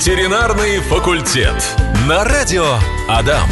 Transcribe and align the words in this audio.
Ветеринарный 0.00 0.78
факультет. 0.78 1.76
На 2.08 2.24
радио 2.24 2.64
Адам. 3.06 3.46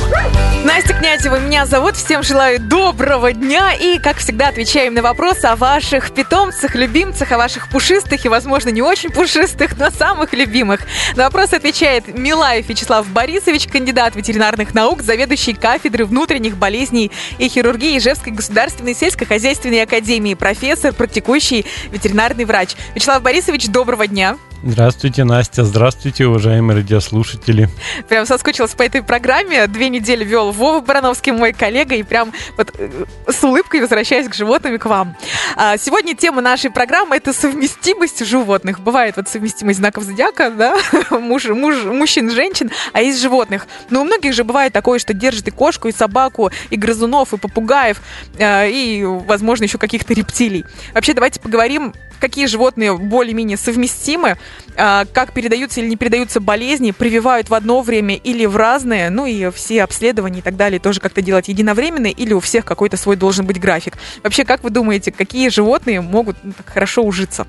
Настя 0.64 0.94
Князева 0.94 1.38
меня 1.38 1.66
зовут. 1.66 1.94
Всем 1.94 2.22
желаю 2.22 2.58
доброго 2.58 3.34
дня. 3.34 3.74
И, 3.74 3.98
как 3.98 4.16
всегда, 4.16 4.48
отвечаем 4.48 4.94
на 4.94 5.02
вопросы 5.02 5.44
о 5.44 5.56
ваших 5.56 6.14
питомцах, 6.14 6.74
любимцах, 6.74 7.32
о 7.32 7.36
ваших 7.36 7.68
пушистых 7.68 8.24
и, 8.24 8.30
возможно, 8.30 8.70
не 8.70 8.80
очень 8.80 9.10
пушистых, 9.10 9.76
но 9.76 9.90
самых 9.90 10.32
любимых. 10.32 10.80
На 11.16 11.24
вопросы 11.24 11.52
отвечает 11.52 12.16
Милаев 12.16 12.66
Вячеслав 12.66 13.06
Борисович, 13.10 13.66
кандидат 13.66 14.16
ветеринарных 14.16 14.72
наук, 14.72 15.02
заведующий 15.02 15.52
кафедры 15.52 16.06
внутренних 16.06 16.56
болезней 16.56 17.12
и 17.36 17.46
хирургии 17.50 17.98
Ижевской 17.98 18.32
государственной 18.32 18.94
сельскохозяйственной 18.94 19.82
академии, 19.82 20.32
профессор, 20.32 20.94
практикующий 20.94 21.66
ветеринарный 21.92 22.46
врач. 22.46 22.70
Вячеслав 22.94 23.20
Борисович, 23.20 23.66
доброго 23.66 24.06
дня. 24.06 24.38
Здравствуйте, 24.64 25.22
Настя. 25.22 25.64
Здравствуйте, 25.64 26.26
уважаемые 26.26 26.78
радиослушатели. 26.78 27.68
Прям 28.08 28.26
соскучилась 28.26 28.74
по 28.74 28.82
этой 28.82 29.04
программе. 29.04 29.64
Две 29.68 29.88
недели 29.88 30.24
вел 30.24 30.50
Вова 30.50 30.80
Барановский, 30.80 31.30
мой 31.30 31.52
коллега, 31.52 31.94
и 31.94 32.02
прям 32.02 32.32
вот 32.56 32.74
э, 32.76 33.04
с 33.28 33.44
улыбкой 33.44 33.82
возвращаюсь 33.82 34.28
к 34.28 34.34
животным 34.34 34.74
и 34.74 34.78
к 34.78 34.86
вам. 34.86 35.16
А, 35.54 35.78
сегодня 35.78 36.16
тема 36.16 36.42
нашей 36.42 36.70
программы– 36.70 37.16
это 37.18 37.32
совместимость 37.32 38.26
животных. 38.26 38.80
Бывает 38.80 39.16
вот 39.16 39.28
совместимость 39.28 39.78
знаков 39.78 40.02
зодиака, 40.02 40.50
да, 40.50 40.76
муж, 41.10 41.44
муж, 41.44 41.84
мужчин, 41.84 42.28
женщин, 42.28 42.72
а 42.92 43.02
из 43.02 43.20
животных. 43.20 43.68
Но 43.90 44.00
у 44.00 44.04
многих 44.04 44.34
же 44.34 44.42
бывает 44.42 44.72
такое, 44.72 44.98
что 44.98 45.14
держит 45.14 45.46
и 45.46 45.52
кошку, 45.52 45.86
и 45.86 45.92
собаку, 45.92 46.50
и 46.70 46.76
грызунов, 46.76 47.32
и 47.32 47.36
попугаев, 47.36 48.02
э, 48.36 48.70
и, 48.70 49.04
возможно, 49.04 49.64
еще 49.64 49.78
каких-то 49.78 50.14
рептилий. 50.14 50.64
Вообще, 50.94 51.14
давайте 51.14 51.38
поговорим 51.38 51.94
какие 52.18 52.46
животные 52.46 52.96
более-менее 52.96 53.56
совместимы, 53.56 54.38
а, 54.76 55.04
как 55.12 55.32
передаются 55.32 55.80
или 55.80 55.88
не 55.88 55.96
передаются 55.96 56.40
болезни, 56.40 56.90
прививают 56.90 57.50
в 57.50 57.54
одно 57.54 57.82
время 57.82 58.16
или 58.16 58.46
в 58.46 58.56
разное, 58.56 59.10
ну 59.10 59.26
и 59.26 59.50
все 59.50 59.82
обследования 59.82 60.38
и 60.40 60.42
так 60.42 60.56
далее 60.56 60.80
тоже 60.80 61.00
как-то 61.00 61.22
делать 61.22 61.48
единовременно 61.48 62.06
или 62.06 62.32
у 62.32 62.40
всех 62.40 62.64
какой-то 62.64 62.96
свой 62.96 63.16
должен 63.16 63.46
быть 63.46 63.60
график. 63.60 63.94
Вообще, 64.22 64.44
как 64.44 64.64
вы 64.64 64.70
думаете, 64.70 65.12
какие 65.12 65.48
животные 65.48 66.00
могут 66.00 66.36
ну, 66.42 66.52
так 66.52 66.68
хорошо 66.68 67.02
ужиться? 67.02 67.46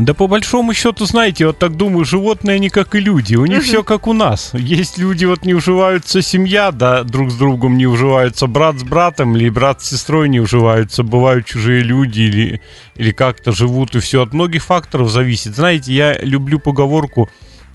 Да 0.00 0.12
по 0.14 0.26
большому 0.26 0.74
счету, 0.74 1.06
знаете, 1.06 1.46
вот 1.46 1.58
так 1.58 1.76
думаю, 1.76 2.04
животные 2.04 2.56
они 2.56 2.68
как 2.68 2.94
и 2.94 3.00
люди, 3.00 3.36
у 3.36 3.46
них 3.46 3.62
все 3.62 3.82
как 3.82 4.06
у 4.06 4.12
нас. 4.12 4.50
Есть 4.54 4.98
люди, 4.98 5.24
вот 5.24 5.44
не 5.44 5.54
уживаются 5.54 6.20
семья, 6.20 6.72
да, 6.72 7.04
друг 7.04 7.30
с 7.30 7.34
другом 7.34 7.76
не 7.76 7.86
уживаются 7.86 8.46
брат 8.46 8.78
с 8.78 8.82
братом, 8.82 9.36
или 9.36 9.48
брат 9.48 9.82
с 9.82 9.90
сестрой 9.90 10.28
не 10.28 10.40
уживаются, 10.40 11.02
бывают 11.02 11.46
чужие 11.46 11.82
люди, 11.82 12.20
или, 12.22 12.60
или 12.96 13.12
как-то 13.12 13.52
живут, 13.52 13.94
и 13.94 14.00
все 14.00 14.22
от 14.22 14.32
многих 14.32 14.64
факторов 14.64 15.10
зависит. 15.10 15.54
Знаете, 15.54 15.92
я 15.92 16.18
люблю 16.18 16.58
поговорку 16.58 17.30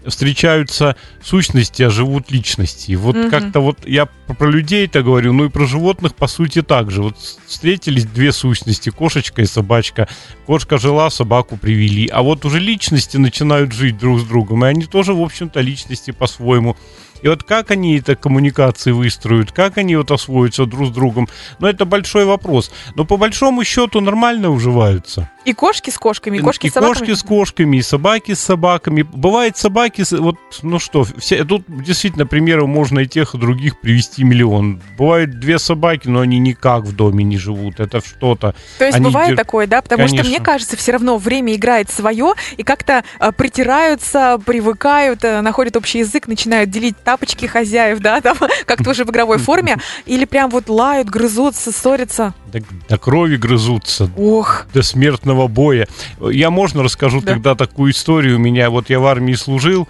встречаются 0.07 0.95
сущности, 1.21 1.83
а 1.83 1.89
живут 1.89 2.31
личности. 2.31 2.93
Вот 2.93 3.15
угу. 3.15 3.29
как-то 3.29 3.59
вот 3.59 3.87
я 3.87 4.07
про 4.37 4.49
людей 4.49 4.85
это 4.85 5.03
говорю, 5.03 5.33
ну 5.33 5.45
и 5.45 5.49
про 5.49 5.65
животных 5.65 6.15
по 6.15 6.27
сути 6.27 6.61
так 6.61 6.91
же. 6.91 7.03
Вот 7.03 7.17
встретились 7.45 8.05
две 8.05 8.31
сущности, 8.31 8.89
кошечка 8.89 9.41
и 9.41 9.45
собачка. 9.45 10.07
Кошка 10.45 10.77
жила, 10.77 11.09
собаку 11.09 11.57
привели. 11.57 12.07
А 12.07 12.21
вот 12.21 12.45
уже 12.45 12.59
личности 12.59 13.17
начинают 13.17 13.71
жить 13.71 13.97
друг 13.97 14.19
с 14.19 14.23
другом, 14.23 14.65
и 14.65 14.67
они 14.67 14.85
тоже, 14.85 15.13
в 15.13 15.21
общем-то, 15.21 15.61
личности 15.61 16.11
по-своему. 16.11 16.75
И 17.23 17.27
вот 17.29 17.43
как 17.43 17.71
они 17.71 17.97
это 17.97 18.15
коммуникации 18.15 18.91
выстроят, 18.91 19.53
как 19.53 19.77
они 19.77 19.95
вот 19.95 20.11
освоятся 20.11 20.65
друг 20.65 20.89
с 20.89 20.91
другом, 20.91 21.29
ну 21.59 21.67
это 21.67 21.85
большой 21.85 22.25
вопрос. 22.25 22.69
Но 22.95 23.05
по 23.05 23.15
большому 23.15 23.63
счету 23.63 24.01
нормально 24.01 24.49
уживаются. 24.49 25.29
И 25.45 25.53
кошки 25.53 25.89
с 25.89 25.97
кошками, 25.97 26.37
и 26.37 26.41
кошки 26.41 26.67
и 26.67 26.69
с 26.69 26.73
собаками. 26.73 26.99
кошки 26.99 27.13
с 27.13 27.23
кошками, 27.23 27.77
и 27.77 27.81
собаки 27.81 28.33
с 28.33 28.39
собаками. 28.39 29.01
Бывает 29.01 29.57
собаки, 29.57 30.03
вот, 30.17 30.37
ну 30.61 30.79
что, 30.79 31.03
все, 31.17 31.43
тут 31.43 31.63
действительно 31.67 32.25
примеров 32.25 32.67
можно 32.67 32.99
и 32.99 33.07
тех, 33.07 33.35
и 33.35 33.37
других 33.37 33.79
привести 33.79 34.23
миллион. 34.23 34.81
Бывают 34.97 35.39
две 35.39 35.59
собаки, 35.59 36.07
но 36.07 36.21
они 36.21 36.39
никак 36.39 36.83
в 36.83 36.95
доме 36.95 37.23
не 37.23 37.37
живут, 37.37 37.79
это 37.79 37.99
что-то. 37.99 38.55
То 38.77 38.85
есть 38.85 38.97
они 38.97 39.05
бывает 39.05 39.29
дер... 39.29 39.37
такое, 39.37 39.67
да? 39.67 39.81
Потому 39.81 40.03
Конечно. 40.03 40.23
что 40.23 40.29
мне 40.29 40.39
кажется, 40.39 40.77
все 40.77 40.93
равно 40.93 41.17
время 41.17 41.53
играет 41.55 41.89
свое, 41.91 42.33
и 42.55 42.63
как-то 42.63 43.03
э, 43.19 43.31
притираются, 43.33 44.39
привыкают, 44.45 45.23
э, 45.23 45.41
находят 45.41 45.75
общий 45.75 45.99
язык, 45.99 46.27
начинают 46.27 46.69
делить 46.69 46.95
тапочки 47.03 47.45
хозяев, 47.45 47.99
да, 47.99 48.21
там, 48.21 48.37
как-то 48.65 48.91
уже 48.91 49.03
в 49.03 49.09
игровой 49.09 49.39
форме, 49.39 49.77
или 50.05 50.25
прям 50.25 50.49
вот 50.49 50.69
лают, 50.69 51.09
грызутся, 51.09 51.71
ссорятся. 51.71 52.33
До, 52.51 52.59
до 52.87 52.97
крови 52.97 53.35
грызутся. 53.35 54.09
Ох. 54.15 54.65
До 54.73 54.83
смертного 54.83 55.32
боя. 55.47 55.87
Я 56.19 56.49
можно 56.49 56.83
расскажу 56.83 57.21
да. 57.21 57.33
тогда 57.33 57.55
такую 57.55 57.91
историю. 57.91 58.37
У 58.37 58.39
меня, 58.39 58.69
вот 58.69 58.89
я 58.89 58.99
в 58.99 59.05
армии 59.05 59.33
служил, 59.33 59.87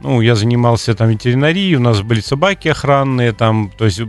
ну, 0.00 0.20
я 0.20 0.34
занимался 0.34 0.94
там 0.94 1.08
ветеринарией, 1.08 1.76
у 1.76 1.80
нас 1.80 2.02
были 2.02 2.20
собаки 2.20 2.68
охранные, 2.68 3.32
там, 3.32 3.72
то 3.76 3.84
есть 3.84 4.02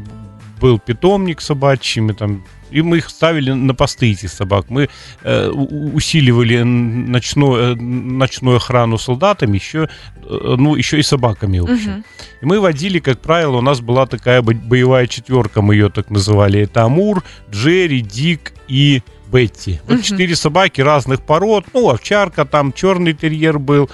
был 0.59 0.79
питомник 0.79 1.41
собачий, 1.41 2.01
мы 2.01 2.13
там 2.13 2.43
и 2.71 2.81
мы 2.81 2.97
их 2.97 3.09
ставили 3.09 3.51
на 3.51 3.73
посты 3.73 4.11
этих 4.11 4.31
собак. 4.31 4.65
Мы 4.69 4.89
э, 5.23 5.49
усиливали 5.49 6.63
ночную, 6.63 7.55
э, 7.55 7.75
ночную 7.75 8.57
охрану 8.57 8.97
солдатами, 8.97 9.57
еще, 9.57 9.87
э, 10.23 10.55
ну, 10.57 10.75
еще 10.75 10.99
и 10.99 11.03
собаками, 11.03 11.59
в 11.59 11.71
общем. 11.71 11.91
Угу. 11.91 12.03
И 12.41 12.45
мы 12.45 12.59
водили, 12.59 12.99
как 12.99 13.21
правило, 13.21 13.57
у 13.57 13.61
нас 13.61 13.79
была 13.79 14.07
такая 14.07 14.41
боевая 14.41 15.07
четверка, 15.07 15.61
мы 15.61 15.75
ее 15.75 15.89
так 15.89 16.09
называли. 16.09 16.61
Это 16.61 16.83
Амур, 16.83 17.23
Джерри, 17.51 18.01
Дик 18.01 18.53
и 18.67 19.03
Бетти. 19.35 19.81
Вот 19.85 19.95
угу. 19.95 20.03
четыре 20.03 20.35
собаки 20.35 20.81
разных 20.81 21.21
пород. 21.21 21.65
Ну, 21.73 21.89
овчарка, 21.89 22.45
там 22.45 22.71
черный 22.71 23.13
терьер 23.13 23.59
был. 23.59 23.89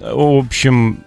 В 0.00 0.38
общем, 0.38 1.04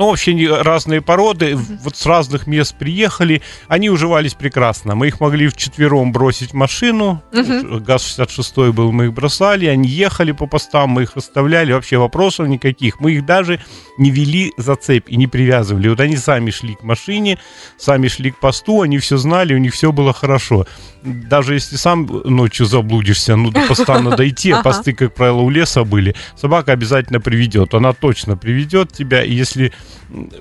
ну, 0.00 0.08
вообще 0.08 0.32
разные 0.62 1.02
породы, 1.02 1.50
mm-hmm. 1.50 1.78
вот 1.82 1.94
с 1.94 2.06
разных 2.06 2.46
мест 2.46 2.74
приехали, 2.74 3.42
они 3.68 3.90
уживались 3.90 4.32
прекрасно. 4.32 4.94
Мы 4.94 5.08
их 5.08 5.20
могли 5.20 5.46
вчетвером 5.46 6.10
бросить 6.10 6.52
в 6.52 6.54
машину, 6.54 7.22
mm-hmm. 7.32 7.80
ГАЗ-66 7.80 8.72
был, 8.72 8.92
мы 8.92 9.04
их 9.04 9.12
бросали, 9.12 9.66
они 9.66 9.90
ехали 9.90 10.32
по 10.32 10.46
постам, 10.46 10.88
мы 10.88 11.02
их 11.02 11.18
оставляли, 11.18 11.74
вообще 11.74 11.98
вопросов 11.98 12.48
никаких. 12.48 12.98
Мы 13.00 13.12
их 13.12 13.26
даже 13.26 13.60
не 13.98 14.10
вели 14.10 14.54
за 14.56 14.76
цепь 14.76 15.10
и 15.10 15.16
не 15.16 15.26
привязывали. 15.26 15.88
Вот 15.88 16.00
они 16.00 16.16
сами 16.16 16.50
шли 16.50 16.76
к 16.76 16.82
машине, 16.82 17.38
сами 17.76 18.08
шли 18.08 18.30
к 18.30 18.40
посту, 18.40 18.80
они 18.80 18.96
все 18.96 19.18
знали, 19.18 19.52
у 19.52 19.58
них 19.58 19.74
все 19.74 19.92
было 19.92 20.14
хорошо. 20.14 20.66
Даже 21.02 21.52
если 21.52 21.76
сам 21.76 22.06
ночью 22.24 22.64
заблудишься, 22.64 23.36
ну, 23.36 23.50
до 23.50 23.66
поста 23.68 24.00
надо 24.00 24.26
идти, 24.28 24.50
а 24.50 24.62
посты, 24.62 24.94
как 24.94 25.14
правило, 25.14 25.42
у 25.42 25.50
леса 25.50 25.84
были, 25.84 26.14
собака 26.36 26.72
обязательно 26.72 27.20
приведет. 27.20 27.74
Она 27.74 27.92
точно 27.92 28.38
приведет 28.38 28.92
тебя, 28.92 29.22
и 29.22 29.34
если 29.34 29.74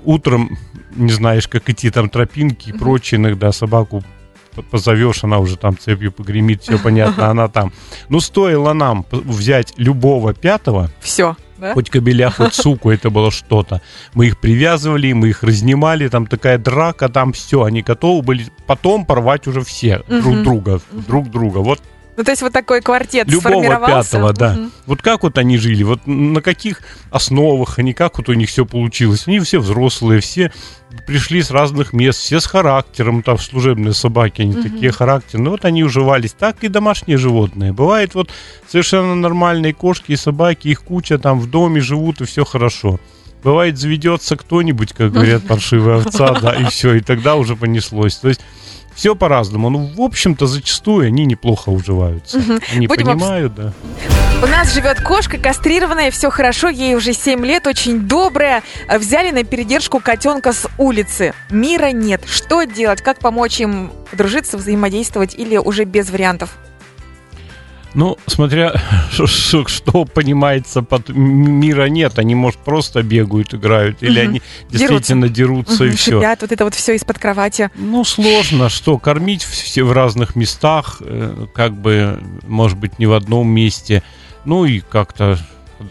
утром 0.04 0.58
не 0.96 1.12
знаешь, 1.12 1.48
как 1.48 1.70
идти 1.70 1.90
там 1.90 2.10
тропинки 2.10 2.70
и 2.70 2.74
прочее, 2.74 3.20
иногда 3.20 3.52
собаку 3.52 4.04
позовешь, 4.72 5.24
она 5.24 5.40
уже 5.40 5.58
там 5.58 5.78
цепью 5.78 6.12
погремит, 6.12 6.64
все 6.64 6.78
понятно, 6.78 7.30
она 7.30 7.48
там. 7.48 7.72
Ну, 8.10 8.20
стоило 8.20 8.74
нам 8.74 9.06
взять 9.12 9.74
любого 9.78 10.34
пятого. 10.34 10.90
Все. 11.00 11.36
Да? 11.58 11.74
Хоть 11.74 11.90
кобеля, 11.90 12.30
хоть 12.30 12.54
суку, 12.54 12.90
это 12.90 13.10
было 13.10 13.32
что-то. 13.32 13.82
Мы 14.14 14.28
их 14.28 14.40
привязывали, 14.40 15.12
мы 15.12 15.30
их 15.30 15.44
разнимали, 15.44 16.08
там 16.08 16.26
такая 16.26 16.58
драка, 16.58 17.10
там 17.10 17.34
все, 17.34 17.64
они 17.64 17.82
готовы 17.82 18.22
были 18.22 18.46
потом 18.66 19.06
порвать 19.06 19.46
уже 19.48 19.62
все 19.62 20.02
друг 20.08 20.42
друга, 20.42 20.82
друг 20.92 21.30
друга. 21.30 21.58
Вот 21.58 21.82
ну, 22.20 22.26
то 22.26 22.32
есть 22.32 22.42
вот 22.42 22.52
такой 22.52 22.82
квартет 22.82 23.30
Любого 23.30 23.64
пятого, 23.64 24.34
да. 24.34 24.52
Угу. 24.52 24.70
Вот 24.88 25.02
как 25.02 25.24
вот 25.24 25.38
они 25.38 25.58
жили, 25.58 25.84
вот 25.84 26.06
на 26.06 26.42
каких 26.42 26.82
основах 27.12 27.80
они, 27.80 27.94
как 27.94 28.18
вот 28.18 28.28
у 28.28 28.34
них 28.34 28.50
все 28.50 28.66
получилось. 28.66 29.24
Они 29.26 29.40
все 29.40 29.60
взрослые, 29.60 30.20
все 30.20 30.52
пришли 31.08 31.42
с 31.42 31.50
разных 31.50 31.94
мест, 31.94 32.20
все 32.20 32.42
с 32.42 32.46
характером, 32.46 33.24
там 33.24 33.38
служебные 33.38 33.94
собаки, 33.94 34.42
они 34.42 34.54
угу. 34.54 34.64
такие 34.64 34.92
характерные. 34.92 35.46
Ну, 35.46 35.52
вот 35.52 35.64
они 35.64 35.82
уживались. 35.82 36.34
Так 36.34 36.62
и 36.66 36.68
домашние 36.68 37.18
животные. 37.18 37.72
Бывает 37.72 38.16
вот 38.16 38.32
совершенно 38.68 39.16
нормальные 39.16 39.74
кошки 39.74 40.12
и 40.12 40.18
собаки, 40.18 40.68
их 40.68 40.84
куча 40.84 41.20
там 41.20 41.40
в 41.40 41.50
доме 41.50 41.80
живут, 41.80 42.20
и 42.20 42.26
все 42.26 42.44
хорошо. 42.44 43.00
Бывает, 43.46 43.78
заведется 43.78 44.36
кто-нибудь, 44.36 44.92
как 44.92 45.14
говорят, 45.14 45.44
паршивая 45.48 46.00
овца, 46.02 46.38
да, 46.42 46.54
и 46.54 46.66
все, 46.66 46.96
и 46.96 47.00
тогда 47.00 47.38
уже 47.38 47.56
понеслось. 47.56 48.18
То 48.18 48.28
есть 48.28 48.42
все 48.94 49.16
по-разному. 49.16 49.70
Ну, 49.70 49.92
в 49.96 50.02
общем-то, 50.02 50.48
зачастую 50.48 51.08
они 51.08 51.26
неплохо 51.26 51.70
уживаются. 51.70 52.38
Угу. 52.38 52.60
Они 52.74 52.88
Будем 52.88 53.06
понимают, 53.06 53.58
об... 53.60 53.66
да. 53.66 53.74
У 54.42 54.48
нас 54.48 54.74
живет 54.74 55.02
кошка 55.02 55.38
кастрированная, 55.38 56.12
все 56.12 56.30
хорошо, 56.30 56.70
ей 56.70 56.96
уже 56.96 57.14
7 57.14 57.46
лет, 57.46 57.68
очень 57.68 58.02
добрая. 58.08 58.64
Взяли 58.90 59.32
на 59.32 59.44
передержку 59.44 60.00
котенка 60.00 60.54
с 60.54 60.68
улицы. 60.78 61.34
Мира 61.50 61.92
нет. 61.92 62.24
Что 62.26 62.64
делать? 62.64 63.02
Как 63.02 63.20
помочь 63.20 63.60
им 63.60 63.92
дружиться, 64.14 64.58
взаимодействовать 64.58 65.36
или 65.36 65.58
уже 65.58 65.84
без 65.84 66.10
вариантов? 66.10 66.58
Ну, 67.94 68.18
смотря 68.28 68.74
что, 69.12 69.68
что 69.68 70.06
понимается 70.06 70.82
под 70.82 71.10
мира 71.10 71.86
нет, 71.90 72.20
они, 72.20 72.36
может, 72.36 72.60
просто 72.60 73.02
бегают, 73.02 73.54
играют, 73.54 74.04
или 74.04 74.20
угу. 74.20 74.30
они 74.30 74.42
действительно 74.70 75.30
дерутся, 75.30 75.78
дерутся 75.78 75.84
угу, 75.84 75.94
и 75.94 75.96
все. 75.96 76.12
Шипят, 76.20 76.42
вот 76.42 76.52
это 76.52 76.64
вот 76.64 76.76
все 76.76 76.96
из-под 76.96 77.18
кровати. 77.18 77.72
Ну, 77.76 78.04
сложно, 78.04 78.70
что 78.70 78.98
кормить 78.98 79.44
все 79.44 79.84
в 79.84 79.92
разных 79.92 80.36
местах, 80.36 80.98
э, 81.02 81.48
как 81.54 81.74
бы, 81.74 82.20
может 82.48 82.78
быть, 82.78 83.00
не 83.00 83.06
в 83.06 83.14
одном 83.14 83.48
месте. 83.48 84.04
Ну 84.46 84.66
и 84.66 84.80
как-то 84.80 85.38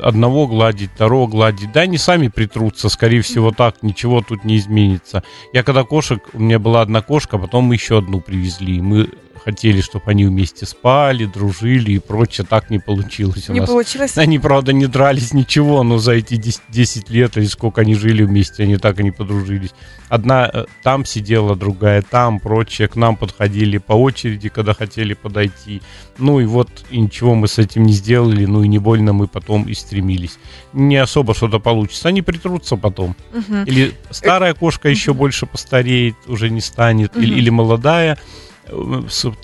одного 0.01 0.47
гладить, 0.47 0.91
второго 0.95 1.27
гладить. 1.27 1.73
Да, 1.73 1.81
они 1.81 1.99
сами 1.99 2.29
притрутся, 2.29 2.89
скорее 2.89 3.23
всего, 3.23 3.53
так, 3.53 3.83
ничего 3.83 4.21
тут 4.21 4.45
не 4.45 4.57
изменится. 4.59 5.23
Я 5.53 5.63
когда 5.63 5.85
кошек, 5.85 6.23
у 6.33 6.39
меня 6.39 6.59
была 6.59 6.83
одна 6.83 7.03
кошка, 7.03 7.39
потом 7.39 7.65
мы 7.65 7.75
еще 7.75 7.99
одну 7.99 8.21
привезли. 8.21 8.81
Мы 8.81 9.11
хотели, 9.49 9.81
чтобы 9.81 10.05
они 10.09 10.27
вместе 10.27 10.67
спали, 10.67 11.25
дружили 11.25 11.93
и 11.93 11.99
прочее. 11.99 12.47
Так 12.49 12.69
не 12.69 12.79
получилось 12.79 13.49
у 13.49 13.55
не 13.55 13.61
нас. 13.61 13.69
получилось? 13.71 14.19
Они, 14.19 14.39
правда, 14.39 14.75
не 14.75 14.87
дрались 14.87 15.33
ничего, 15.33 15.83
но 15.83 15.97
за 15.97 16.13
эти 16.13 16.37
10, 16.37 16.61
10 16.69 17.09
лет 17.09 17.39
или 17.39 17.47
сколько 17.47 17.81
они 17.81 17.95
жили 17.95 18.25
вместе, 18.25 18.65
они 18.65 18.77
так 18.77 19.01
и 19.01 19.03
не 19.03 19.11
подружились. 19.11 19.71
Одна 20.11 20.51
э, 20.53 20.67
там 20.83 21.07
сидела, 21.07 21.57
другая 21.57 22.03
там, 22.03 22.41
прочее. 22.41 22.89
К 22.89 22.97
нам 22.97 23.17
подходили 23.17 23.79
по 23.79 23.95
очереди, 23.95 24.51
когда 24.51 24.75
хотели 24.75 25.15
подойти. 25.15 25.81
Ну 26.19 26.41
и 26.41 26.45
вот, 26.45 26.69
и 26.91 27.01
ничего 27.01 27.35
мы 27.35 27.49
с 27.49 27.59
этим 27.59 27.85
не 27.85 27.95
сделали, 27.95 28.45
ну 28.45 28.63
и 28.63 28.69
не 28.69 28.79
больно 28.79 29.15
мы 29.15 29.29
потом 29.29 29.63
и 29.63 29.73
стремились. 29.73 30.39
Не 30.75 30.97
особо 30.97 31.35
что-то 31.35 31.59
получится. 31.59 32.09
Они 32.09 32.21
притрутся 32.21 32.77
потом. 32.77 33.17
Угу. 33.33 33.65
Или 33.65 33.95
старая 34.11 34.53
кошка 34.53 34.91
еще 34.91 35.15
больше 35.15 35.47
постареет, 35.47 36.17
уже 36.27 36.51
не 36.51 36.61
станет, 36.61 37.17
или, 37.17 37.35
или 37.35 37.49
молодая 37.49 38.13
э, 38.15 38.48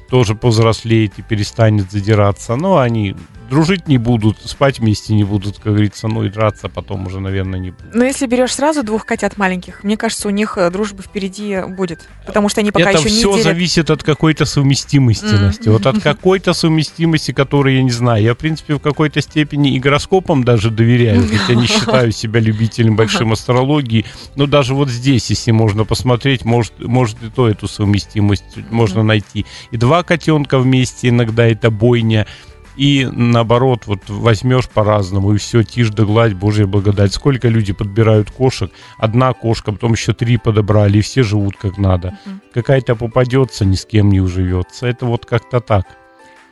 тоже 0.09 0.35
повзрослеет 0.35 1.19
и 1.19 1.23
перестанет 1.23 1.91
задираться. 1.91 2.57
Но 2.57 2.79
они 2.79 3.15
дружить 3.55 3.87
не 3.87 3.99
будут, 3.99 4.39
спать 4.45 4.81
вместе 4.81 5.15
не 5.15 5.23
будут, 5.23 5.59
как 5.59 5.73
говорится, 5.75 6.09
ну 6.09 6.25
и 6.25 6.29
драться 6.29 6.69
потом 6.69 7.07
уже, 7.07 7.21
наверное, 7.21 7.61
не 7.61 7.71
будут. 7.71 7.95
Но 7.95 8.05
если 8.05 8.27
берешь 8.27 8.53
сразу 8.53 8.83
двух 8.83 9.07
котят 9.07 9.37
маленьких, 9.37 9.85
мне 9.85 9.97
кажется, 9.97 10.27
у 10.27 10.33
них 10.33 10.59
э, 10.59 10.71
дружба 10.71 11.03
впереди 11.05 11.61
будет, 11.69 12.01
потому 12.27 12.49
что 12.49 12.63
они 12.63 12.73
пока 12.73 12.91
Это 12.91 12.99
еще 12.99 13.11
не 13.11 13.19
все 13.19 13.31
делят. 13.31 13.45
зависит 13.45 13.91
от 13.91 14.03
какой-то 14.03 14.45
совместимости. 14.45 15.25
Настя. 15.25 15.71
Вот 15.71 15.87
от 15.87 16.03
какой-то 16.03 16.53
совместимости, 16.53 17.31
которую 17.31 17.77
я 17.77 17.83
не 17.85 17.93
знаю. 17.93 18.25
Я, 18.25 18.35
в 18.35 18.39
принципе, 18.39 18.75
в 18.75 18.81
какой-то 18.81 19.21
степени 19.21 19.77
и 19.77 19.79
гороскопам 19.79 20.43
даже 20.43 20.71
доверяю, 20.71 21.23
хотя 21.29 21.55
не 21.55 21.67
считаю 21.69 22.11
себя 22.11 22.41
любителем 22.41 22.97
большим 22.97 23.33
астрологии. 23.33 24.05
Но 24.35 24.47
даже 24.47 24.75
вот 24.75 24.89
здесь, 24.89 25.31
если 25.31 25.53
можно 25.53 25.85
посмотреть, 25.85 26.45
может, 26.45 26.73
может 26.81 27.23
и 27.23 27.31
то 27.31 27.49
эту 27.49 27.69
совместимость 27.69 28.57
можно 28.71 29.05
найти. 29.05 29.47
И 29.71 29.77
два 29.77 30.03
котенка 30.03 30.59
вместе 30.59 31.11
иногда 31.11 31.47
это 31.47 31.71
бойня. 31.71 32.27
И 32.77 33.09
наоборот, 33.11 33.87
вот 33.87 34.01
возьмешь 34.09 34.69
по-разному, 34.69 35.35
и 35.35 35.39
все, 35.39 35.63
тишь 35.63 35.91
да 35.91 36.05
гладь, 36.05 36.35
Божья 36.35 36.67
благодать. 36.67 37.13
Сколько 37.13 37.49
люди 37.49 37.73
подбирают 37.73 38.31
кошек, 38.31 38.71
одна 38.99 39.33
кошка, 39.33 39.73
потом 39.73 39.93
еще 39.93 40.13
три 40.13 40.37
подобрали, 40.37 40.99
и 40.99 41.03
все 41.03 41.23
живут 41.23 41.57
как 41.57 41.79
надо. 41.79 42.19
Мгм. 42.25 42.41
Какая-то 42.53 42.97
попадется, 42.97 43.65
ни 43.65 43.77
с 43.77 43.85
кем 43.85 44.11
не 44.11 44.21
уживется. 44.21 44.87
Это 44.87 45.07
вот 45.07 45.27
как-то 45.27 45.61
так. 45.61 45.87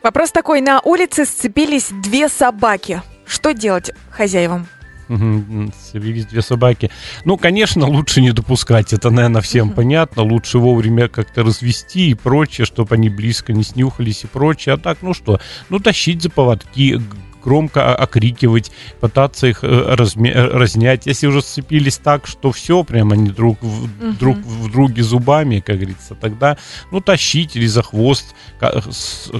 Вопрос 0.02 0.32
такой, 0.32 0.60
на 0.60 0.80
улице 0.80 1.24
сцепились 1.24 1.90
две 2.02 2.28
собаки. 2.28 3.02
Что 3.24 3.52
делать 3.52 3.92
хозяевам? 4.10 4.66
Сцепились 5.08 6.26
две 6.26 6.42
собаки. 6.42 6.90
Ну, 7.24 7.36
конечно, 7.36 7.86
лучше 7.86 8.20
не 8.20 8.32
допускать. 8.32 8.92
Это, 8.92 9.10
наверное, 9.10 9.40
всем 9.42 9.70
понятно. 9.70 10.22
Лучше 10.22 10.58
вовремя 10.58 11.08
как-то 11.08 11.42
развести 11.42 12.10
и 12.10 12.14
прочее, 12.14 12.64
чтобы 12.64 12.94
они 12.94 13.08
близко 13.08 13.52
не 13.52 13.62
снюхались 13.62 14.24
и 14.24 14.26
прочее. 14.26 14.74
А 14.74 14.78
так, 14.78 14.98
ну 15.02 15.14
что, 15.14 15.40
ну, 15.68 15.78
тащить 15.78 16.22
за 16.22 16.30
поводки, 16.30 17.00
громко 17.44 17.94
окрикивать, 17.94 18.70
пытаться 19.00 19.46
их 19.46 19.62
э, 19.64 19.94
разме- 19.94 20.32
э, 20.32 20.46
разнять. 20.48 21.06
Если 21.06 21.26
уже 21.26 21.42
сцепились 21.42 21.98
так, 21.98 22.26
что 22.26 22.52
все, 22.52 22.84
прям 22.84 23.12
они 23.12 23.30
друг 23.30 23.58
в, 23.62 23.84
Мгм. 23.86 24.16
друг 24.16 24.36
в 24.38 24.70
друге 24.70 25.02
зубами, 25.02 25.60
как 25.60 25.76
говорится, 25.76 26.14
тогда, 26.14 26.56
ну, 26.90 27.00
тащить 27.00 27.56
или 27.56 27.66
за 27.66 27.82
хвост. 27.82 28.34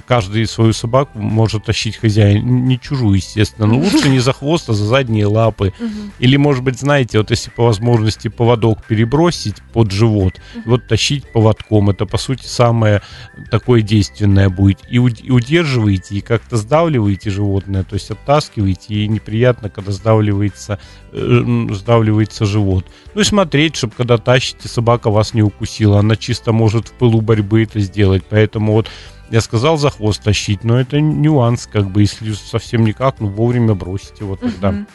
Каждый 0.07 0.47
свою 0.47 0.73
собаку 0.73 1.19
может 1.19 1.65
тащить 1.65 1.97
хозяин, 1.97 2.67
не 2.67 2.79
чужую, 2.79 3.17
естественно. 3.17 3.67
Но 3.67 3.79
лучше 3.79 4.09
не 4.09 4.19
за 4.21 4.33
хвост, 4.33 4.69
а 4.71 4.73
за 4.75 4.85
задние 4.85 5.27
лапы. 5.27 5.73
Или, 6.19 6.37
может 6.37 6.63
быть, 6.65 6.79
знаете, 6.79 7.19
вот 7.19 7.31
если 7.31 7.51
по 7.51 7.65
возможности 7.65 8.29
поводок 8.29 8.85
перебросить 8.85 9.57
под 9.73 9.91
живот, 9.91 10.35
и 10.55 10.69
вот 10.69 10.87
тащить 10.87 11.31
поводком, 11.33 11.91
это, 11.91 12.07
по 12.07 12.19
сути, 12.19 12.47
самое 12.47 13.03
такое 13.51 13.83
действенное 13.83 14.49
будет. 14.49 14.79
И, 14.91 14.99
уд- 14.99 15.21
и 15.23 15.31
удерживаете, 15.31 16.17
и 16.17 16.21
как-то 16.21 16.57
сдавливаете 16.57 17.31
животное, 17.31 17.83
то 17.93 17.97
есть 17.97 18.11
оттаскиваете, 18.11 18.95
и 18.95 19.07
неприятно, 19.07 19.69
когда 19.69 19.93
сдавливается, 19.93 20.79
э, 21.13 21.67
сдавливается 21.73 22.47
живот. 22.47 22.87
Ну 23.13 23.21
и 23.21 23.25
смотреть, 23.25 23.77
чтобы 23.77 23.93
когда 23.95 24.17
тащите, 24.17 24.67
собака 24.67 25.11
вас 25.11 25.35
не 25.35 25.43
укусила. 25.43 25.99
Она 25.99 26.17
чисто 26.17 26.53
может 26.53 26.89
в 26.89 26.93
пылу 26.93 27.21
борьбы 27.21 27.65
это 27.65 27.81
сделать. 27.81 28.23
Поэтому 28.31 28.73
вот 28.73 28.89
я 29.31 29.43
сказал 29.43 29.77
за 29.77 29.91
хвост 29.91 30.23
тащить, 30.23 30.65
но 30.65 30.81
это 30.81 31.03
нюанс, 31.03 31.69
как 31.71 31.91
бы, 31.91 32.01
если 32.01 32.33
совсем 32.33 32.87
никак, 32.87 33.21
ну 33.21 33.29
вовремя 33.29 33.75
бросите 33.75 34.25
вот 34.25 34.41
тогда 34.41 34.73
Мгм. 34.73 34.87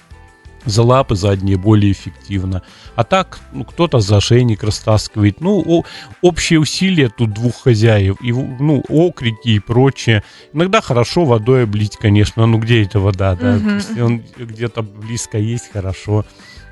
За 0.68 0.84
лапы 0.84 1.16
задние 1.16 1.58
более 1.58 1.92
эффективно. 1.92 2.62
А 2.96 3.04
так, 3.04 3.40
ну, 3.54 3.64
кто-то 3.64 4.00
за 4.00 4.18
ошейник 4.18 4.64
растаскивает. 4.64 5.42
Ну, 5.42 5.64
о- 5.66 5.84
общее 6.22 6.60
усилие 6.60 7.10
тут 7.10 7.34
двух 7.34 7.64
хозяев. 7.64 8.18
И, 8.22 8.32
ну, 8.32 8.84
окрики 8.90 9.50
и 9.50 9.60
прочее. 9.60 10.24
Иногда 10.54 10.82
хорошо 10.82 11.26
водой 11.26 11.64
облить, 11.64 11.98
конечно. 11.98 12.46
Ну, 12.46 12.58
где 12.60 12.84
эта 12.84 13.00
вода, 13.00 13.36
да? 13.36 13.54
Мгм, 13.56 13.76
Если 13.78 14.02
он 14.02 14.24
где-то 14.38 14.82
близко 14.84 15.38
есть, 15.38 15.72
хорошо. 15.72 16.26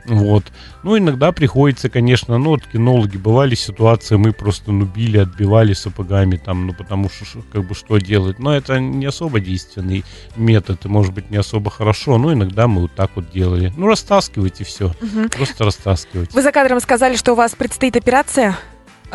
Вот. 0.07 0.45
Ну, 0.83 0.97
иногда 0.97 1.31
приходится, 1.31 1.89
конечно, 1.89 2.37
ну, 2.37 2.51
вот 2.51 2.63
кинологи, 2.67 3.17
бывали 3.17 3.55
ситуации, 3.55 4.15
мы 4.17 4.33
просто, 4.33 4.71
ну, 4.71 4.85
били, 4.85 5.17
отбивали 5.17 5.73
сапогами, 5.73 6.37
там, 6.37 6.67
ну, 6.67 6.73
потому 6.73 7.09
что, 7.09 7.41
как 7.51 7.67
бы, 7.67 7.73
что 7.75 7.97
делать. 7.97 8.39
Но 8.39 8.55
это 8.55 8.79
не 8.79 9.05
особо 9.05 9.39
действенный 9.39 10.03
метод, 10.35 10.85
и, 10.85 10.87
может 10.87 11.13
быть, 11.13 11.29
не 11.31 11.37
особо 11.37 11.71
хорошо, 11.71 12.17
но 12.17 12.33
иногда 12.33 12.67
мы 12.67 12.83
вот 12.83 12.93
так 12.93 13.11
вот 13.15 13.31
делали. 13.31 13.73
Ну, 13.75 13.87
растаскивайте 13.87 14.63
все, 14.63 14.91
Мгм. 15.01 15.29
просто 15.29 15.63
растаскивайте. 15.63 16.31
Вы 16.33 16.41
за 16.41 16.51
кадром 16.51 16.79
сказали, 16.79 17.15
что 17.15 17.33
у 17.33 17.35
вас 17.35 17.55
предстоит 17.55 17.95
операция 17.95 18.57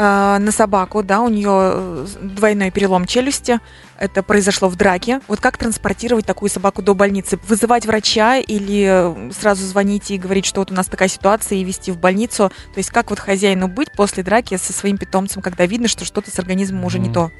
э, 0.00 0.38
на 0.38 0.50
собаку, 0.50 1.02
да, 1.02 1.20
у 1.20 1.28
нее 1.28 1.50
э, 1.50 2.06
двойной 2.22 2.70
перелом 2.70 3.04
челюсти. 3.04 3.60
Это 3.98 4.22
произошло 4.22 4.68
в 4.68 4.76
драке. 4.76 5.20
Вот 5.28 5.40
как 5.40 5.58
транспортировать 5.58 6.24
такую 6.24 6.48
собаку 6.48 6.80
до 6.80 6.94
больницы? 6.94 7.38
Вызывать 7.46 7.84
врача 7.84 8.38
или 8.38 8.86
э, 8.88 9.32
сразу 9.32 9.64
звонить 9.66 10.10
и 10.10 10.18
говорить, 10.18 10.46
что 10.46 10.60
вот 10.60 10.70
у 10.70 10.74
нас 10.74 10.86
такая 10.86 11.08
ситуация, 11.08 11.58
и 11.58 11.64
вести 11.64 11.92
в 11.92 11.98
больницу? 11.98 12.50
То 12.72 12.78
есть 12.78 12.90
как 12.90 13.10
вот 13.10 13.18
хозяину 13.18 13.68
быть 13.68 13.92
после 13.92 14.22
драки 14.22 14.56
со 14.56 14.72
своим 14.72 14.96
питомцем, 14.96 15.42
когда 15.42 15.66
видно, 15.66 15.88
что 15.88 16.04
что-то 16.04 16.30
с 16.30 16.38
организмом 16.38 16.84
уже 16.84 16.98
не 16.98 17.08
Мгм. 17.08 17.14
то? 17.14 17.30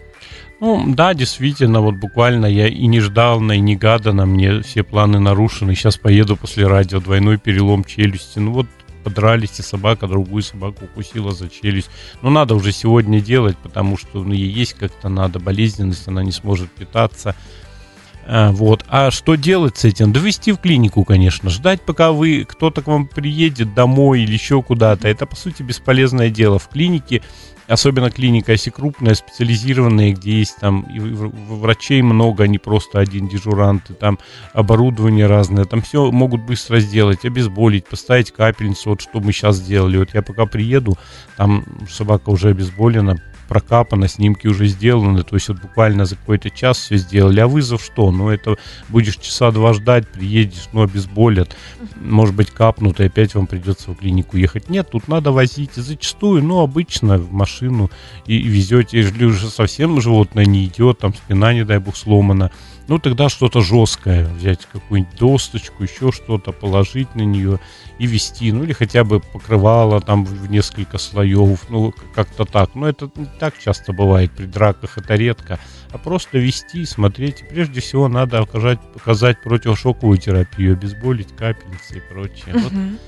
Ну, 0.61 0.85
да, 0.95 1.15
действительно, 1.15 1.81
вот 1.81 1.95
буквально 1.95 2.45
я 2.45 2.69
и 2.69 2.87
не 2.87 3.01
ждал, 3.01 3.41
и 3.51 3.59
не 3.59 3.77
гадано, 3.77 4.27
мне 4.27 4.61
все 4.61 4.83
планы 4.83 5.19
нарушены. 5.19 5.75
Сейчас 5.75 5.97
поеду 5.97 6.37
после 6.37 6.67
радио, 6.67 7.01
двойной 7.01 7.39
перелом 7.39 7.82
челюсти. 7.84 8.39
Ну 8.39 8.53
вот 8.53 8.67
подрались, 9.03 9.59
и 9.59 9.63
собака 9.63 10.07
другую 10.07 10.43
собаку 10.43 10.85
укусила 10.85 11.33
за 11.33 11.49
челюсть. 11.49 11.91
Ну, 12.23 12.31
надо 12.31 12.55
уже 12.55 12.73
сегодня 12.73 13.21
делать, 13.21 13.57
потому 13.59 13.97
что 13.97 14.23
ну, 14.23 14.33
ей 14.33 14.51
есть 14.51 14.75
как-то 14.75 15.09
надо 15.09 15.39
болезненность, 15.39 16.07
она 16.09 16.23
не 16.23 16.33
сможет 16.33 16.71
питаться. 16.71 17.35
А, 18.32 18.53
вот. 18.53 18.84
А 18.89 19.10
что 19.10 19.34
делать 19.34 19.77
с 19.77 19.84
этим? 19.84 20.13
Довести 20.13 20.53
в 20.53 20.58
клинику, 20.58 21.03
конечно. 21.03 21.51
Ждать, 21.51 21.82
пока 21.82 22.13
вы 22.13 22.46
кто-то 22.49 22.81
к 22.81 22.87
вам 22.87 23.08
приедет 23.08 23.75
домой 23.75 24.22
или 24.22 24.32
еще 24.32 24.63
куда-то. 24.63 25.08
Это, 25.08 25.27
по 25.27 25.34
сути, 25.34 25.65
бесполезное 25.65 26.31
дело. 26.31 26.60
В 26.60 26.69
клинике 26.69 27.22
особенно 27.67 28.10
клиника, 28.10 28.53
если 28.53 28.70
крупная, 28.70 29.15
специализированная, 29.15 30.13
где 30.13 30.39
есть 30.39 30.56
там 30.60 30.82
и 30.82 31.01
врачей 31.01 32.03
много, 32.03 32.44
а 32.44 32.46
не 32.46 32.58
просто 32.58 32.99
один 32.99 33.29
дежурант, 33.29 33.91
и 33.91 33.94
там 33.94 34.19
оборудование 34.53 35.27
разное, 35.27 35.65
там 35.65 35.81
все 35.82 36.10
могут 36.10 36.43
быстро 36.43 36.81
сделать, 36.81 37.25
обезболить, 37.25 37.87
поставить 37.87 38.32
капельницу, 38.32 38.91
вот 38.91 39.01
что 39.01 39.20
мы 39.20 39.32
сейчас 39.32 39.56
сделали. 39.56 39.99
Вот 39.99 40.15
я 40.15 40.22
пока 40.22 40.46
приеду, 40.46 40.96
там 41.37 41.65
собака 41.89 42.31
уже 42.31 42.49
обезболена, 42.49 43.17
прокапана, 43.51 44.07
снимки 44.07 44.47
уже 44.47 44.67
сделаны, 44.69 45.25
то 45.25 45.35
есть 45.35 45.49
вот 45.49 45.61
буквально 45.61 46.05
за 46.05 46.15
какой-то 46.15 46.51
час 46.51 46.79
все 46.79 46.97
сделали. 46.97 47.41
А 47.41 47.49
вызов 47.49 47.83
что? 47.83 48.13
Ну, 48.13 48.29
это 48.29 48.57
будешь 48.89 49.17
часа 49.17 49.51
два 49.51 49.75
ждать, 49.75 50.07
приедешь, 50.07 50.69
ну, 50.73 50.83
обезболят, 50.83 51.57
может 52.01 52.37
быть, 52.37 52.53
капнут, 52.53 53.01
и 53.01 53.05
опять 53.05 53.35
вам 53.35 53.49
придется 53.49 53.91
в 53.91 53.97
клинику 53.97 54.37
ехать. 54.37 54.71
Нет, 54.71 54.91
тут 54.93 55.09
надо 55.09 55.33
возить. 55.33 55.77
И 55.77 55.81
зачастую, 55.81 56.45
ну, 56.45 56.61
обычно 56.61 57.19
в 57.19 57.33
машину 57.33 57.91
и 58.25 58.39
везете, 58.39 58.99
если 58.99 59.25
уже 59.25 59.51
совсем 59.51 60.01
животное 60.01 60.45
не 60.45 60.67
идет, 60.67 61.01
там 61.01 61.13
спина, 61.13 61.53
не 61.53 61.65
дай 61.65 61.79
бог, 61.79 61.97
сломана, 61.97 62.53
ну, 62.91 62.99
тогда 62.99 63.29
что-то 63.29 63.61
жесткое, 63.61 64.27
взять 64.27 64.67
какую-нибудь 64.67 65.17
досточку, 65.17 65.85
еще 65.85 66.11
что-то, 66.11 66.51
положить 66.51 67.15
на 67.15 67.23
нее 67.23 67.61
и 68.01 68.06
вести, 68.06 68.51
ну, 68.51 68.65
или 68.65 68.73
хотя 68.73 69.05
бы 69.05 69.20
покрывало 69.20 70.01
там 70.01 70.25
в 70.25 70.51
несколько 70.51 70.99
слоев, 70.99 71.67
ну, 71.69 71.94
как-то 72.17 72.44
так. 72.44 72.75
Но 72.75 72.89
это 72.89 73.09
не 73.15 73.27
так 73.39 73.56
часто 73.61 73.93
бывает 73.93 74.32
при 74.32 74.47
драках, 74.47 74.99
это 74.99 75.15
редко. 75.15 75.61
А 75.93 75.99
просто 75.99 76.39
вести, 76.39 76.85
смотреть. 76.85 77.43
И 77.43 77.44
прежде 77.44 77.81
всего 77.81 78.09
надо 78.09 78.41
оказать, 78.41 78.81
показать 78.93 79.41
противошоковую 79.41 80.19
терапию, 80.19 80.73
обезболить 80.73 81.29
капельницы 81.37 81.99
и 81.99 82.13
прочее. 82.13 82.55
Вот 82.55 82.73
Мгм. 82.73 82.99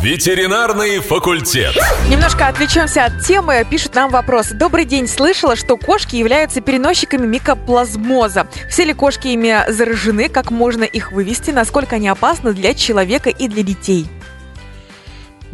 Ветеринарный 0.00 1.00
факультет. 1.00 1.76
Немножко 2.08 2.48
отвлечемся 2.48 3.04
от 3.04 3.24
темы. 3.24 3.66
Пишет 3.68 3.94
нам 3.94 4.10
вопрос. 4.10 4.48
Добрый 4.50 4.84
день. 4.84 5.08
Слышала, 5.08 5.56
что 5.56 5.76
кошки 5.76 6.16
являются 6.16 6.60
переносчиками 6.60 7.26
микоплазмоза. 7.26 8.46
Все 8.68 8.84
ли 8.84 8.92
кошки 8.92 9.28
ими 9.28 9.70
заражены? 9.70 10.28
Как 10.28 10.50
можно 10.50 10.84
их 10.84 11.12
вывести? 11.12 11.50
Насколько 11.50 11.96
они 11.96 12.08
опасны 12.08 12.52
для 12.52 12.74
человека 12.74 13.30
и 13.30 13.48
для 13.48 13.62
детей? 13.62 14.06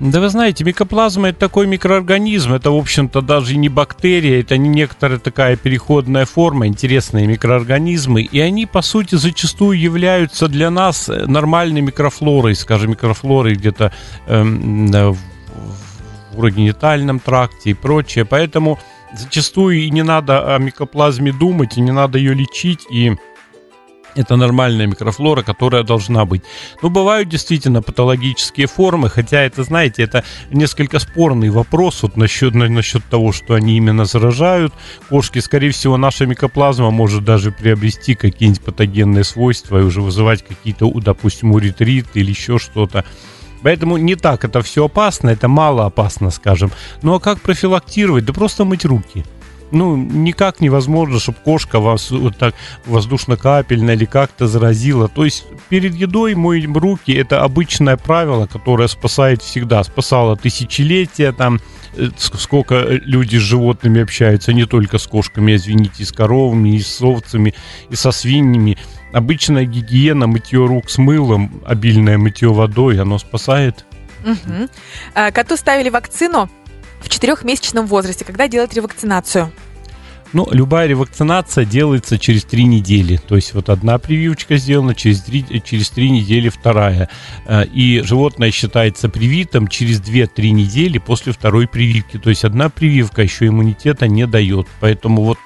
Да 0.00 0.18
вы 0.20 0.30
знаете, 0.30 0.64
микоплазма 0.64 1.28
это 1.28 1.40
такой 1.40 1.66
микроорганизм, 1.66 2.54
это, 2.54 2.70
в 2.70 2.76
общем-то, 2.76 3.20
даже 3.20 3.58
не 3.58 3.68
бактерия, 3.68 4.40
это 4.40 4.56
не 4.56 4.70
некоторая 4.70 5.18
такая 5.18 5.56
переходная 5.56 6.24
форма, 6.24 6.66
интересные 6.66 7.26
микроорганизмы, 7.26 8.22
и 8.22 8.40
они, 8.40 8.64
по 8.64 8.80
сути, 8.80 9.16
зачастую 9.16 9.78
являются 9.78 10.48
для 10.48 10.70
нас 10.70 11.08
нормальной 11.08 11.82
микрофлорой, 11.82 12.54
скажем, 12.54 12.92
микрофлорой 12.92 13.56
где-то 13.56 13.92
эм, 14.26 14.86
в 14.86 15.18
урогенитальном 16.34 17.20
тракте 17.20 17.70
и 17.70 17.74
прочее, 17.74 18.24
поэтому 18.24 18.78
зачастую 19.14 19.80
и 19.82 19.90
не 19.90 20.02
надо 20.02 20.54
о 20.54 20.58
микоплазме 20.58 21.30
думать, 21.30 21.76
и 21.76 21.82
не 21.82 21.92
надо 21.92 22.16
ее 22.16 22.32
лечить, 22.32 22.86
и 22.90 23.16
это 24.14 24.36
нормальная 24.36 24.86
микрофлора, 24.86 25.42
которая 25.42 25.82
должна 25.82 26.24
быть. 26.24 26.42
Ну, 26.82 26.90
бывают 26.90 27.28
действительно 27.28 27.82
патологические 27.82 28.66
формы, 28.66 29.08
хотя 29.08 29.42
это, 29.42 29.62
знаете, 29.64 30.02
это 30.02 30.24
несколько 30.50 30.98
спорный 30.98 31.50
вопрос 31.50 32.02
вот 32.02 32.16
насчет, 32.16 32.54
насчет 32.54 33.04
того, 33.04 33.32
что 33.32 33.54
они 33.54 33.76
именно 33.76 34.04
заражают. 34.04 34.72
Кошки, 35.08 35.38
скорее 35.38 35.70
всего, 35.70 35.96
наша 35.96 36.26
микоплазма 36.26 36.90
может 36.90 37.24
даже 37.24 37.52
приобрести 37.52 38.14
какие-нибудь 38.14 38.62
патогенные 38.62 39.24
свойства 39.24 39.78
и 39.78 39.82
уже 39.82 40.00
вызывать 40.00 40.44
какие-то, 40.46 40.90
допустим, 41.00 41.52
уретрит 41.52 42.06
или 42.14 42.30
еще 42.30 42.58
что-то. 42.58 43.04
Поэтому 43.62 43.98
не 43.98 44.14
так 44.14 44.44
это 44.44 44.62
все 44.62 44.86
опасно, 44.86 45.30
это 45.30 45.48
мало 45.48 45.84
опасно, 45.86 46.30
скажем. 46.30 46.72
Ну 47.02 47.14
а 47.14 47.20
как 47.20 47.40
профилактировать? 47.40 48.24
Да 48.24 48.32
просто 48.32 48.64
мыть 48.64 48.84
руки 48.84 49.24
ну, 49.72 49.96
никак 49.96 50.60
невозможно, 50.60 51.18
чтобы 51.18 51.38
кошка 51.44 51.80
вас 51.80 52.10
вот 52.10 52.36
так 52.36 52.54
воздушно-капельно 52.86 53.92
или 53.92 54.04
как-то 54.04 54.46
заразила. 54.46 55.08
То 55.08 55.24
есть 55.24 55.44
перед 55.68 55.94
едой 55.94 56.34
мой 56.34 56.64
руки 56.66 57.12
это 57.12 57.42
обычное 57.42 57.96
правило, 57.96 58.46
которое 58.46 58.88
спасает 58.88 59.42
всегда. 59.42 59.84
Спасало 59.84 60.36
тысячелетия, 60.36 61.32
там, 61.32 61.60
э, 61.96 62.08
сколько 62.18 62.84
люди 62.88 63.36
с 63.36 63.42
животными 63.42 64.00
общаются, 64.00 64.52
не 64.52 64.66
только 64.66 64.98
с 64.98 65.06
кошками, 65.06 65.56
извините, 65.56 66.02
и 66.02 66.04
с 66.04 66.12
коровами, 66.12 66.76
и 66.76 66.80
с 66.80 67.00
овцами, 67.00 67.54
и 67.90 67.94
со 67.94 68.12
свиньями. 68.12 68.78
Обычная 69.12 69.64
гигиена, 69.64 70.26
мытье 70.26 70.64
рук 70.66 70.88
с 70.88 70.98
мылом, 70.98 71.62
обильное 71.66 72.16
мытье 72.16 72.52
водой, 72.52 73.00
оно 73.00 73.18
спасает. 73.18 73.84
Угу. 74.24 74.68
Коту 75.32 75.56
ставили 75.56 75.88
вакцину 75.88 76.48
в 77.00 77.08
четырехмесячном 77.08 77.86
возрасте, 77.86 78.24
когда 78.24 78.48
делать 78.48 78.74
ревакцинацию? 78.74 79.52
Ну, 80.32 80.46
любая 80.52 80.86
ревакцинация 80.86 81.64
делается 81.64 82.18
через 82.18 82.44
три 82.44 82.64
недели. 82.64 83.16
То 83.16 83.34
есть 83.34 83.52
вот 83.52 83.68
одна 83.68 83.98
прививочка 83.98 84.56
сделана, 84.58 84.94
через 84.94 85.22
три, 85.22 85.44
через 85.64 85.90
три 85.90 86.10
недели 86.10 86.48
вторая. 86.48 87.08
Э, 87.46 87.64
и 87.64 88.00
животное 88.02 88.52
считается 88.52 89.08
привитым 89.08 89.66
через 89.66 90.00
2-3 90.00 90.50
недели 90.50 90.98
после 90.98 91.32
второй 91.32 91.66
прививки. 91.66 92.16
То 92.18 92.30
есть 92.30 92.44
одна 92.44 92.68
прививка 92.68 93.22
еще 93.22 93.48
иммунитета 93.48 94.06
не 94.06 94.26
дает. 94.26 94.68
Поэтому 94.80 95.22
вот 95.22 95.38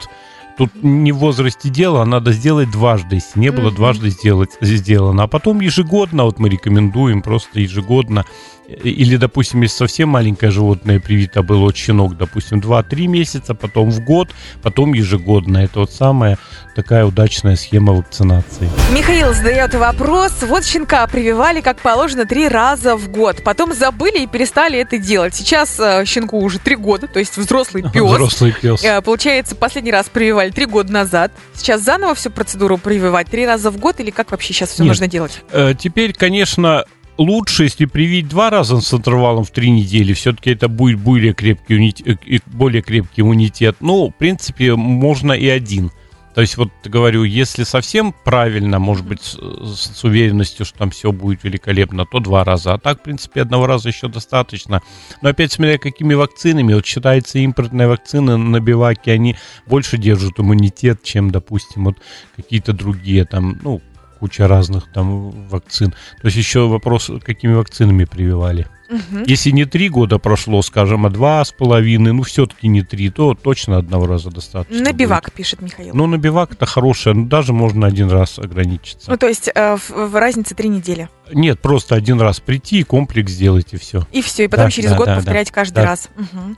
Тут 0.57 0.71
не 0.83 1.11
в 1.11 1.17
возрасте 1.17 1.69
дело, 1.69 2.03
а 2.03 2.07
надо 2.07 2.31
сделать 2.33 2.71
дважды. 2.71 3.17
Если 3.17 3.41
не 3.41 3.51
было, 3.51 3.73
дважды 3.73 4.11
сделать, 4.11 4.51
сделано. 4.61 5.25
А 5.25 5.27
потом 5.27 5.61
ежегодно, 5.61 6.25
вот 6.25 6.39
мы 6.39 6.49
рекомендуем 6.49 7.23
просто 7.23 7.59
ежегодно 7.59 8.25
или, 8.67 9.17
допустим, 9.17 9.63
если 9.63 9.77
совсем 9.77 10.09
маленькое 10.09 10.51
животное 10.51 11.01
привито 11.01 11.43
было 11.43 11.69
от 11.69 11.77
щенок, 11.77 12.17
допустим, 12.17 12.61
2-3 12.61 13.07
месяца, 13.07 13.55
потом 13.55 13.91
в 13.91 14.01
год, 14.01 14.31
потом 14.63 14.95
ежегодно. 14.95 15.59
Это 15.59 15.81
вот 15.81 15.93
самая 15.93 16.39
такая 16.75 17.05
удачная 17.05 17.57
схема 17.57 17.93
вакцинации. 17.93 18.71
Михаил 18.93 19.35
задает 19.35 19.75
вопрос. 19.75 20.33
Вот 20.43 20.65
щенка 20.65 21.07
прививали, 21.07 21.61
как 21.61 21.81
положено, 21.81 22.25
три 22.25 22.49
раза 22.49 22.97
в 22.97 23.11
год. 23.11 23.43
Потом 23.45 23.75
забыли 23.75 24.23
и 24.25 24.27
перестали 24.27 24.79
это 24.79 24.99
делать. 24.99 25.35
Сейчас 25.35 25.79
э, 25.79 26.05
щенку 26.07 26.39
уже 26.41 26.59
три 26.59 26.77
года, 26.77 27.07
то 27.07 27.19
есть 27.19 27.37
взрослый 27.37 27.83
пес. 27.93 28.03
Взрослый 28.03 28.53
пес. 28.53 28.83
Э, 28.83 29.03
получается, 29.03 29.55
последний 29.57 29.93
раз 29.93 30.09
прививали 30.09 30.51
три 30.51 30.67
года 30.67 30.93
назад. 30.93 31.33
Сейчас 31.55 31.83
заново 31.83 32.15
всю 32.15 32.31
процедуру 32.31 32.79
прививать 32.79 33.29
три 33.29 33.47
раза 33.47 33.71
в 33.71 33.79
год 33.79 34.01
или 34.01 34.11
как 34.11 34.31
вообще 34.31 34.53
сейчас 34.53 34.71
все 34.71 34.83
Нет. 34.83 34.91
нужно 34.91 35.07
делать? 35.07 35.43
Э, 35.53 35.75
теперь, 35.79 36.13
конечно, 36.13 36.85
лучше, 37.19 37.65
если 37.65 37.87
привить 37.87 38.29
два 38.29 38.51
раза 38.51 38.81
с 38.81 38.93
интервалом 38.93 39.45
в 39.45 39.51
три 39.51 39.71
недели, 39.71 40.13
все-таки 40.13 40.51
это 40.51 40.69
будет 40.69 40.99
более 40.99 41.33
крепкий, 41.33 41.77
унитет, 41.77 42.19
э, 42.27 42.39
более 42.47 42.83
крепкий 42.83 43.23
иммунитет. 43.23 43.77
Ну, 43.81 44.09
в 44.09 44.15
принципе, 44.15 44.75
можно 44.75 45.33
и 45.33 45.49
один. 45.49 45.91
То 46.35 46.41
есть, 46.41 46.57
вот 46.57 46.71
говорю, 46.85 47.23
если 47.23 47.63
совсем 47.63 48.13
правильно, 48.25 48.81
может 48.81 49.07
быть, 49.07 49.23
с, 49.23 49.37
с 49.37 50.03
уверенностью, 50.03 50.67
что 50.67 50.79
там 50.79 50.91
все 50.91 51.13
будет 51.13 51.45
великолепно, 51.45 52.07
то 52.07 52.19
два 52.19 52.43
раза. 52.43 52.75
А 52.75 52.79
так, 52.79 53.01
в 53.01 53.03
принципе, 53.05 53.43
одного 53.43 53.69
раза 53.69 53.89
еще 53.89 54.09
достаточно. 54.09 54.83
Но 55.23 55.29
опять 55.29 55.53
смотря 55.53 55.79
какими 55.79 56.15
вакцинами. 56.15 56.75
Вот 56.75 56.87
считается, 56.87 57.39
импортные 57.39 57.87
вакцины 57.87 58.37
на 58.37 58.59
биваке, 58.59 59.13
они 59.13 59.37
больше 59.67 59.97
держат 59.97 60.41
иммунитет, 60.41 61.05
чем, 61.05 61.31
допустим, 61.31 61.85
вот 61.85 61.99
какие-то 62.35 62.73
другие 62.73 63.25
там, 63.25 63.61
ну, 63.63 63.81
куча 64.25 64.49
разных 64.49 64.91
там 64.91 65.49
вакцин. 65.49 65.91
То 65.91 66.29
есть 66.29 66.39
еще 66.39 66.67
вопрос, 66.67 67.11
какими 67.23 67.53
вакцинами 67.53 68.07
прививали. 68.07 68.67
Угу. 68.89 69.25
Если 69.27 69.51
не 69.51 69.67
три 69.67 69.91
года 69.91 70.19
прошло, 70.19 70.63
скажем, 70.63 71.05
а 71.05 71.11
два 71.11 71.45
с 71.45 71.53
половиной, 71.53 72.15
ну 72.15 72.23
все-таки 72.23 72.69
не 72.69 72.81
три, 72.81 73.11
то 73.11 73.35
точно 73.35 73.77
одного 73.77 74.07
раза 74.07 74.31
достаточно. 74.31 74.83
На 74.83 74.95
бивак, 74.95 75.25
будет. 75.25 75.35
пишет 75.35 75.61
Михаил. 75.61 75.95
Ну, 75.95 76.07
на 76.07 76.17
бивак 76.17 76.53
это 76.53 76.65
хорошее, 76.65 77.15
ну 77.15 77.27
даже 77.27 77.53
можно 77.53 77.87
один 77.87 78.09
раз 78.09 78.39
ограничиться. 78.39 79.11
Ну, 79.11 79.19
то 79.19 79.29
есть 79.29 79.51
э, 79.55 79.77
в, 79.77 79.91
в 79.91 80.19
разнице 80.19 80.55
три 80.55 80.71
недели? 80.71 81.11
Нет, 81.31 81.61
просто 81.61 81.95
один 81.95 82.19
раз 82.19 82.41
прийти, 82.41 82.83
комплекс 82.83 83.31
сделать 83.31 83.75
и 83.75 83.77
все. 83.77 84.07
И 84.11 84.23
все, 84.23 84.45
и 84.45 84.49
потом 84.49 84.67
да, 84.67 84.71
через 84.71 84.91
да, 84.93 84.97
год 84.97 85.07
да, 85.07 85.17
повторять 85.17 85.49
да, 85.49 85.53
каждый 85.53 85.75
да. 85.75 85.85
раз. 85.85 86.09
Угу. 86.17 86.57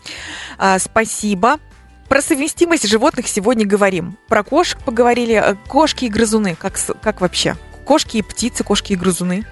А, 0.58 0.78
спасибо. 0.78 1.58
Про 2.08 2.22
совместимость 2.22 2.88
животных 2.88 3.26
сегодня 3.26 3.66
говорим. 3.66 4.16
Про 4.28 4.44
кошек 4.44 4.78
поговорили. 4.84 5.34
Э, 5.34 5.56
кошки 5.66 6.04
и 6.04 6.08
грызуны. 6.08 6.54
Как, 6.54 6.78
как 7.02 7.20
вообще? 7.20 7.56
Кошки 7.84 8.18
и 8.18 8.22
птицы, 8.22 8.62
кошки 8.62 8.92
и 8.92 8.96
грызуны. 8.96 9.44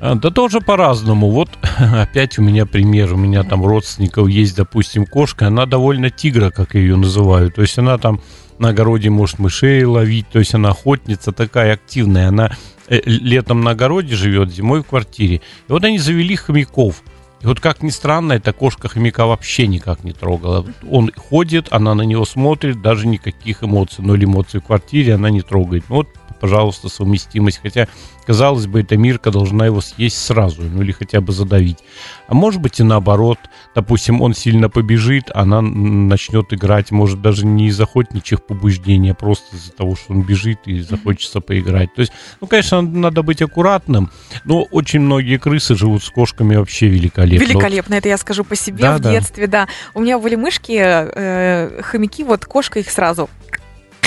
А, 0.00 0.14
да 0.14 0.30
тоже 0.30 0.60
по-разному. 0.60 1.30
Вот 1.30 1.48
опять 1.78 2.38
у 2.38 2.42
меня 2.42 2.66
пример. 2.66 3.14
У 3.14 3.16
меня 3.16 3.42
там 3.42 3.64
родственников 3.64 4.28
есть, 4.28 4.54
допустим, 4.54 5.06
кошка. 5.06 5.46
Она 5.46 5.64
довольно 5.64 6.10
тигра, 6.10 6.50
как 6.50 6.74
ее 6.74 6.96
называют. 6.96 7.54
То 7.54 7.62
есть 7.62 7.78
она 7.78 7.96
там 7.96 8.20
на 8.58 8.70
огороде 8.70 9.08
может 9.08 9.38
мышей 9.38 9.84
ловить. 9.84 10.28
То 10.28 10.40
есть 10.40 10.54
она 10.54 10.70
охотница 10.70 11.32
такая 11.32 11.72
активная. 11.72 12.28
Она 12.28 12.54
э, 12.88 13.00
летом 13.06 13.62
на 13.62 13.70
огороде 13.70 14.14
живет, 14.14 14.52
зимой 14.52 14.82
в 14.82 14.86
квартире. 14.86 15.36
И 15.36 15.72
вот 15.72 15.84
они 15.84 15.98
завели 15.98 16.36
хомяков. 16.36 17.02
И 17.40 17.46
вот 17.46 17.60
как 17.60 17.82
ни 17.82 17.90
странно, 17.90 18.32
эта 18.32 18.52
кошка 18.52 18.88
хомяка 18.88 19.26
вообще 19.26 19.66
никак 19.66 20.02
не 20.02 20.12
трогала. 20.12 20.66
Он 20.90 21.12
ходит, 21.16 21.68
она 21.70 21.94
на 21.94 22.02
него 22.02 22.24
смотрит, 22.24 22.82
даже 22.82 23.06
никаких 23.06 23.62
эмоций. 23.62 24.04
Ноль 24.04 24.24
эмоций 24.24 24.60
в 24.60 24.64
квартире 24.64 25.14
она 25.14 25.30
не 25.30 25.42
трогает. 25.42 25.84
Ну 25.88 25.96
вот, 25.96 26.08
пожалуйста, 26.40 26.88
совместимость. 26.88 27.60
Хотя 27.62 27.86
Казалось 28.28 28.66
бы, 28.66 28.80
эта 28.82 28.98
Мирка 28.98 29.30
должна 29.30 29.64
его 29.64 29.80
съесть 29.80 30.18
сразу, 30.18 30.60
ну 30.60 30.82
или 30.82 30.92
хотя 30.92 31.22
бы 31.22 31.32
задавить. 31.32 31.78
А 32.26 32.34
может 32.34 32.60
быть 32.60 32.78
и 32.78 32.82
наоборот. 32.82 33.38
Допустим, 33.74 34.20
он 34.20 34.34
сильно 34.34 34.68
побежит, 34.68 35.30
она 35.32 35.62
начнет 35.62 36.52
играть, 36.52 36.90
может 36.90 37.22
даже 37.22 37.46
не 37.46 37.68
из 37.68 37.80
охотничьих 37.80 38.44
побуждений, 38.44 39.12
а 39.12 39.14
просто 39.14 39.56
из-за 39.56 39.72
того, 39.72 39.96
что 39.96 40.12
он 40.12 40.24
бежит 40.24 40.58
и 40.66 40.80
захочется 40.80 41.40
поиграть. 41.40 41.94
То 41.94 42.02
есть, 42.02 42.12
ну, 42.42 42.46
конечно, 42.46 42.82
надо 42.82 43.22
быть 43.22 43.40
аккуратным, 43.40 44.10
но 44.44 44.64
очень 44.64 45.00
многие 45.00 45.38
крысы 45.38 45.74
живут 45.74 46.04
с 46.04 46.10
кошками 46.10 46.54
вообще 46.54 46.88
великолепно. 46.88 47.42
Великолепно, 47.42 47.94
это 47.94 48.10
я 48.10 48.18
скажу 48.18 48.44
по 48.44 48.56
себе 48.56 48.82
да, 48.82 48.98
в 48.98 49.00
да. 49.00 49.10
детстве, 49.10 49.46
да. 49.46 49.68
У 49.94 50.00
меня 50.00 50.18
были 50.18 50.34
мышки, 50.34 50.78
э, 50.78 51.80
хомяки, 51.80 52.24
вот 52.24 52.44
кошка 52.44 52.78
их 52.80 52.90
сразу 52.90 53.30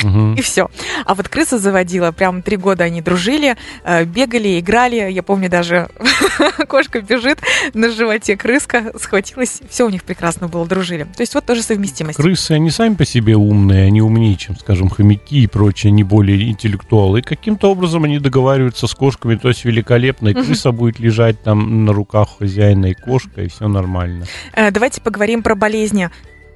Угу. 0.03 0.34
И 0.38 0.41
все. 0.41 0.70
А 1.05 1.15
вот 1.15 1.29
крысу 1.29 1.58
заводила, 1.58 2.12
прям 2.12 2.41
три 2.41 2.58
года 2.58 2.84
они 2.84 3.01
дружили, 3.01 3.55
э, 3.84 4.05
бегали, 4.05 4.60
играли. 4.60 5.12
Я 5.12 5.24
помню 5.24 5.50
даже, 5.50 5.89
кошка 6.67 7.01
бежит, 7.01 7.39
на 7.74 7.91
животе 7.91 8.38
крыска 8.38 8.91
схватилась. 8.98 9.62
Все 9.70 9.86
у 9.86 9.89
них 9.89 10.03
прекрасно 10.03 10.48
было, 10.48 10.65
дружили. 10.65 11.03
То 11.03 11.22
есть 11.22 11.36
вот 11.36 11.46
тоже 11.46 11.62
совместимость. 11.62 12.17
Крысы, 12.17 12.51
они 12.53 12.70
сами 12.70 12.96
по 12.96 13.05
себе 13.05 13.36
умные, 13.36 13.88
они 13.88 14.01
умнее, 14.01 14.36
чем, 14.36 14.58
скажем, 14.58 14.89
хомяки 14.89 15.43
и 15.43 15.48
прочее, 15.48 15.91
не 15.91 16.03
более 16.03 16.50
интеллектуалы. 16.50 17.20
И 17.20 17.22
каким-то 17.22 17.72
образом 17.72 18.03
они 18.03 18.20
договариваются 18.20 18.88
с 18.88 18.93
кошками, 18.93 19.36
то 19.36 19.50
есть 19.50 19.65
великолепно. 19.65 20.29
И 20.29 20.34
крыса 20.34 20.72
будет 20.72 21.00
лежать 21.00 21.41
там 21.41 21.86
на 21.86 21.93
руках 21.93 22.29
хозяина 22.39 22.88
и 22.88 22.93
кошка, 22.93 23.41
и 23.41 23.48
все 23.48 23.67
нормально. 23.67 24.25
Э, 24.53 24.72
давайте 24.72 25.01
поговорим 25.01 25.43
про 25.43 25.55
болезни 25.55 26.10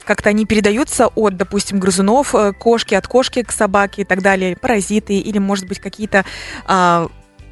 как-то 0.05 0.29
они 0.29 0.45
передаются 0.45 1.07
от, 1.07 1.37
допустим, 1.37 1.79
грызунов, 1.79 2.33
э, 2.35 2.53
кошки 2.53 2.93
от 2.95 3.07
кошки 3.07 3.43
к 3.43 3.51
собаке 3.51 4.03
и 4.03 4.05
так 4.05 4.21
далее, 4.21 4.55
паразиты 4.55 5.17
или, 5.17 5.37
может 5.37 5.67
быть, 5.67 5.79
какие-то 5.79 6.25
а, 6.65 7.07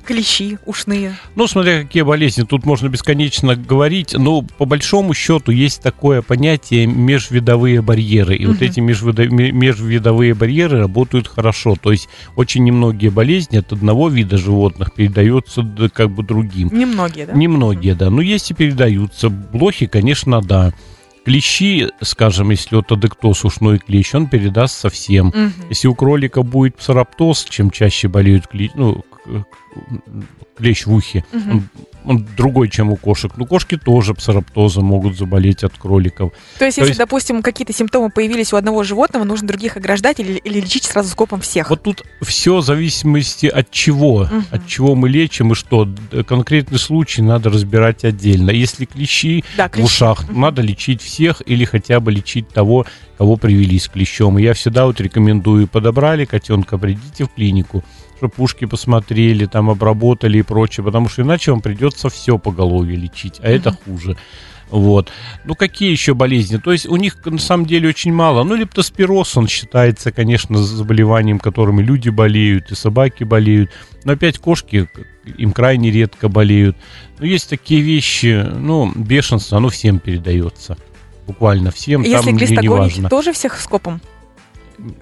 клещи 0.05 0.57
ушные? 0.65 1.15
Ну, 1.36 1.48
смотря 1.48 1.81
какие 1.81 2.03
болезни, 2.03 2.43
тут 2.43 2.65
можно 2.65 2.88
бесконечно 2.88 3.55
говорить, 3.55 4.13
но 4.13 4.41
по 4.41 4.65
большому 4.65 5.13
счету 5.13 5.51
есть 5.51 5.81
такое 5.81 6.22
понятие 6.22 6.86
межвидовые 6.88 7.81
барьеры. 7.81 8.36
И 8.36 8.45
угу. 8.45 8.53
вот 8.53 8.62
эти 8.62 8.79
межвидовые 8.79 10.33
барьеры 10.33 10.79
работают 10.79 11.27
хорошо. 11.27 11.75
То 11.81 11.91
есть 11.91 12.10
очень 12.36 12.63
немногие 12.63 13.12
болезни 13.12 13.57
от 13.57 13.72
одного 13.72 14.10
вида 14.10 14.38
животных 14.38 14.93
передаются 14.93 15.63
как 15.93 16.12
бы 16.12 16.24
другим. 16.24 16.69
Немногие, 16.72 17.25
да? 17.25 17.33
Немногие, 17.33 17.95
да. 17.95 18.10
Но 18.10 18.22
есть 18.22 18.51
и 18.51 18.53
передаются. 18.53 19.29
Блохи, 19.29 19.88
конечно, 19.88 20.41
да. 20.41 20.74
Клещи, 21.25 21.89
скажем, 22.01 22.50
если 22.50 22.75
вот 22.75 22.92
адектоз 22.92 23.46
ушной 23.46 23.80
клещ, 23.80 24.13
он 24.13 24.27
передаст 24.27 24.77
совсем. 24.77 25.27
Угу. 25.30 25.68
Если 25.70 25.88
у 25.88 25.96
кролика 25.96 26.44
будет 26.44 26.75
псороптоз, 26.77 27.46
чем 27.46 27.72
чаще 27.72 28.08
болеют 28.08 28.48
клещи, 28.48 28.74
ну, 28.75 29.03
клещ 30.58 30.86
в 30.86 30.94
ухе, 30.94 31.25
угу. 31.32 31.51
он 31.51 31.70
он 32.06 32.27
другой, 32.38 32.70
чем 32.70 32.92
у 32.92 32.96
кошек. 32.96 33.32
Но 33.38 33.46
кошки 33.46 33.77
тоже 33.77 34.13
псороптоза 34.13 34.82
могут 34.82 35.18
заболеть 35.18 35.63
от 35.63 35.77
кроликов. 35.77 36.32
То 36.60 36.65
есть, 36.65 36.75
То 36.75 36.82
если, 36.82 36.92
есть... 36.92 37.00
допустим, 37.00 37.42
какие-то 37.42 37.74
симптомы 37.74 38.10
появились 38.10 38.53
у 38.53 38.58
одного 38.58 38.84
животного, 38.84 39.24
нужно 39.24 39.48
других 39.48 39.77
ограждать 39.77 40.20
или, 40.20 40.34
или 40.34 40.60
лечить 40.60 40.84
сразу 40.84 41.10
скопом 41.10 41.42
всех? 41.42 41.70
Вот 41.70 41.84
тут 41.84 42.03
все 42.22 42.58
в 42.58 42.63
зависимости 42.63 43.48
от 43.48 43.72
чего, 43.72 44.22
угу. 44.22 44.44
от 44.51 44.68
чего 44.68 44.96
мы 44.96 45.10
лечим 45.10 45.51
и 45.51 45.56
что. 45.56 45.88
Конкретный 46.27 46.80
случай 46.80 47.22
надо 47.22 47.50
разбирать 47.50 48.03
отдельно. 48.03 48.51
Если 48.51 48.86
клещи, 48.86 49.44
да, 49.58 49.70
клещи. 49.70 49.84
в 49.84 49.86
ушах, 49.86 50.24
угу. 50.24 50.39
надо 50.39 50.62
лечить 50.62 51.01
всех 51.01 51.42
или 51.46 51.65
хотя 51.65 52.00
бы 52.00 52.12
лечить 52.12 52.50
того, 52.50 52.86
кого 53.18 53.38
привели 53.38 53.80
с 53.80 53.88
клещом. 53.88 54.39
И 54.39 54.44
я 54.44 54.53
всегда 54.53 54.86
вот 54.86 55.00
рекомендую, 55.00 55.68
подобрали 55.68 56.25
котенка, 56.25 56.77
придите 56.77 57.25
в 57.25 57.30
клинику, 57.30 57.84
чтобы 58.17 58.34
ушки 58.38 58.65
посмотрели, 58.65 59.46
там 59.46 59.70
обработали 59.70 60.39
и 60.39 60.43
прочее, 60.43 60.84
потому 60.84 61.10
что 61.10 61.22
иначе 61.22 61.51
вам 61.51 61.62
придется 61.62 62.10
все 62.10 62.38
по 62.38 62.51
голове 62.51 62.96
лечить, 62.96 63.39
а 63.41 63.50
это 63.50 63.72
хуже. 63.72 64.17
Вот. 64.70 65.12
Ну, 65.46 65.53
какие 65.53 65.91
еще 65.91 66.15
болезни? 66.15 66.58
То 66.58 66.72
есть 66.72 66.88
у 66.88 66.96
них 66.96 67.24
на 67.25 67.38
самом 67.38 67.67
деле 67.67 67.89
очень 67.89 68.12
мало. 68.12 68.43
Ну, 68.43 68.55
лептоспироз, 68.55 69.38
он 69.38 69.48
считается, 69.48 70.12
конечно, 70.12 70.58
заболеванием, 70.58 71.38
которым 71.38 71.79
и 71.79 71.84
люди 71.84 72.10
болеют, 72.10 72.72
и 72.72 72.75
собаки 72.75 73.24
болеют. 73.24 73.70
Но 74.03 74.13
опять 74.13 74.39
кошки 74.39 74.89
им 75.38 75.51
крайне 75.51 75.91
редко 75.91 76.27
болеют. 76.27 76.75
Но 77.20 77.25
есть 77.27 77.50
такие 77.50 77.82
вещи, 77.82 78.43
ну, 78.51 78.91
бешенство, 78.96 79.60
оно 79.60 79.70
всем 79.70 80.00
передается. 80.00 80.75
Буквально 81.27 81.70
всем. 81.70 82.01
Если 82.01 82.25
там 82.25 82.36
глистогонить, 82.36 83.10
тоже 83.10 83.32
всех 83.32 83.60
скопом? 83.60 84.01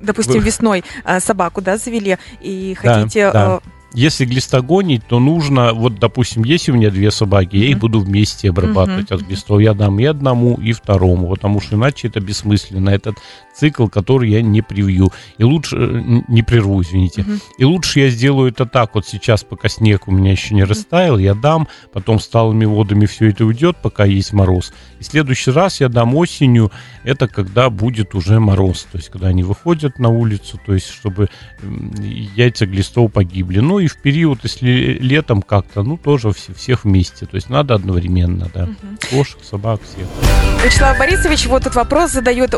Допустим, 0.02 0.42
весной 0.42 0.84
э, 1.06 1.20
собаку, 1.20 1.62
да, 1.62 1.78
завели, 1.78 2.18
и 2.42 2.76
хотите... 2.76 3.32
Да, 3.32 3.60
да. 3.62 3.62
Если 3.94 4.24
глистогонить, 4.24 5.06
то 5.06 5.20
нужно, 5.20 5.74
вот, 5.74 6.00
допустим, 6.00 6.46
если 6.46 6.72
у 6.72 6.76
меня 6.76 6.92
две 6.92 7.12
собаки, 7.12 7.58
я 7.58 7.72
их 7.72 7.80
буду 7.80 8.00
вместе 8.00 8.50
обрабатывать 8.50 9.12
от 9.12 9.22
глистов. 9.22 9.60
Я 9.60 9.74
дам 9.74 10.00
и 10.00 10.06
одному, 10.06 10.56
и 10.56 10.72
второму, 10.72 11.28
потому 11.28 11.60
что 11.60 11.76
иначе 11.76 12.08
это 12.08 12.22
бессмысленно. 12.22 12.90
Этот 12.90 13.18
цикл, 13.54 13.88
который 13.88 14.30
я 14.30 14.42
не 14.42 14.62
привью. 14.62 15.12
И 15.38 15.44
лучше, 15.44 15.76
э, 15.78 16.22
не 16.30 16.42
прерву, 16.42 16.82
извините. 16.82 17.26
И 17.58 17.66
лучше 17.66 18.00
я 18.00 18.10
сделаю 18.10 18.52
это 18.52 18.66
так, 18.66 18.96
вот 18.96 19.06
сейчас, 19.06 19.44
пока 19.44 19.68
снег 19.68 20.08
у 20.08 20.12
меня 20.12 20.32
еще 20.32 20.56
не 20.56 20.64
растаял, 20.64 21.18
я 21.18 21.34
дам, 21.34 21.68
потом 21.92 22.22
сталыми 22.22 22.64
водами 22.64 23.06
все 23.06 23.30
это 23.30 23.44
уйдет, 23.44 23.76
пока 23.82 24.06
есть 24.06 24.32
мороз. 24.32 24.72
И 25.02 25.04
в 25.04 25.08
следующий 25.08 25.50
раз 25.50 25.82
я 25.82 25.90
дам 25.90 26.16
осенью, 26.16 26.72
это 27.04 27.28
когда 27.28 27.72
будет 27.72 28.14
уже 28.14 28.40
мороз, 28.40 28.88
то 28.92 29.00
есть 29.00 29.10
когда 29.10 29.30
они 29.30 29.42
выходят 29.42 29.98
на 29.98 30.10
улицу, 30.10 30.60
то 30.64 30.76
есть 30.76 30.90
чтобы 30.90 31.28
яйца 32.36 32.68
глистов 32.68 33.12
погибли. 33.12 33.60
Ну 33.62 33.80
и 33.80 33.88
в 33.88 33.98
период, 33.98 34.42
если 34.44 35.00
летом 35.02 35.42
как-то, 35.42 35.82
ну 35.82 35.98
тоже 35.98 36.32
все, 36.34 36.54
всех 36.54 36.84
вместе, 36.84 37.26
то 37.26 37.34
есть 37.34 37.50
надо 37.50 37.74
одновременно, 37.74 38.48
да. 38.54 38.66
Угу. 38.66 38.76
Кошек, 39.10 39.40
собак, 39.44 39.82
всех. 39.82 40.06
Вячеслав 40.64 40.96
Борисович 41.00 41.48
вот 41.48 41.64
этот 41.64 41.74
вопрос 41.74 42.12
задает, 42.12 42.54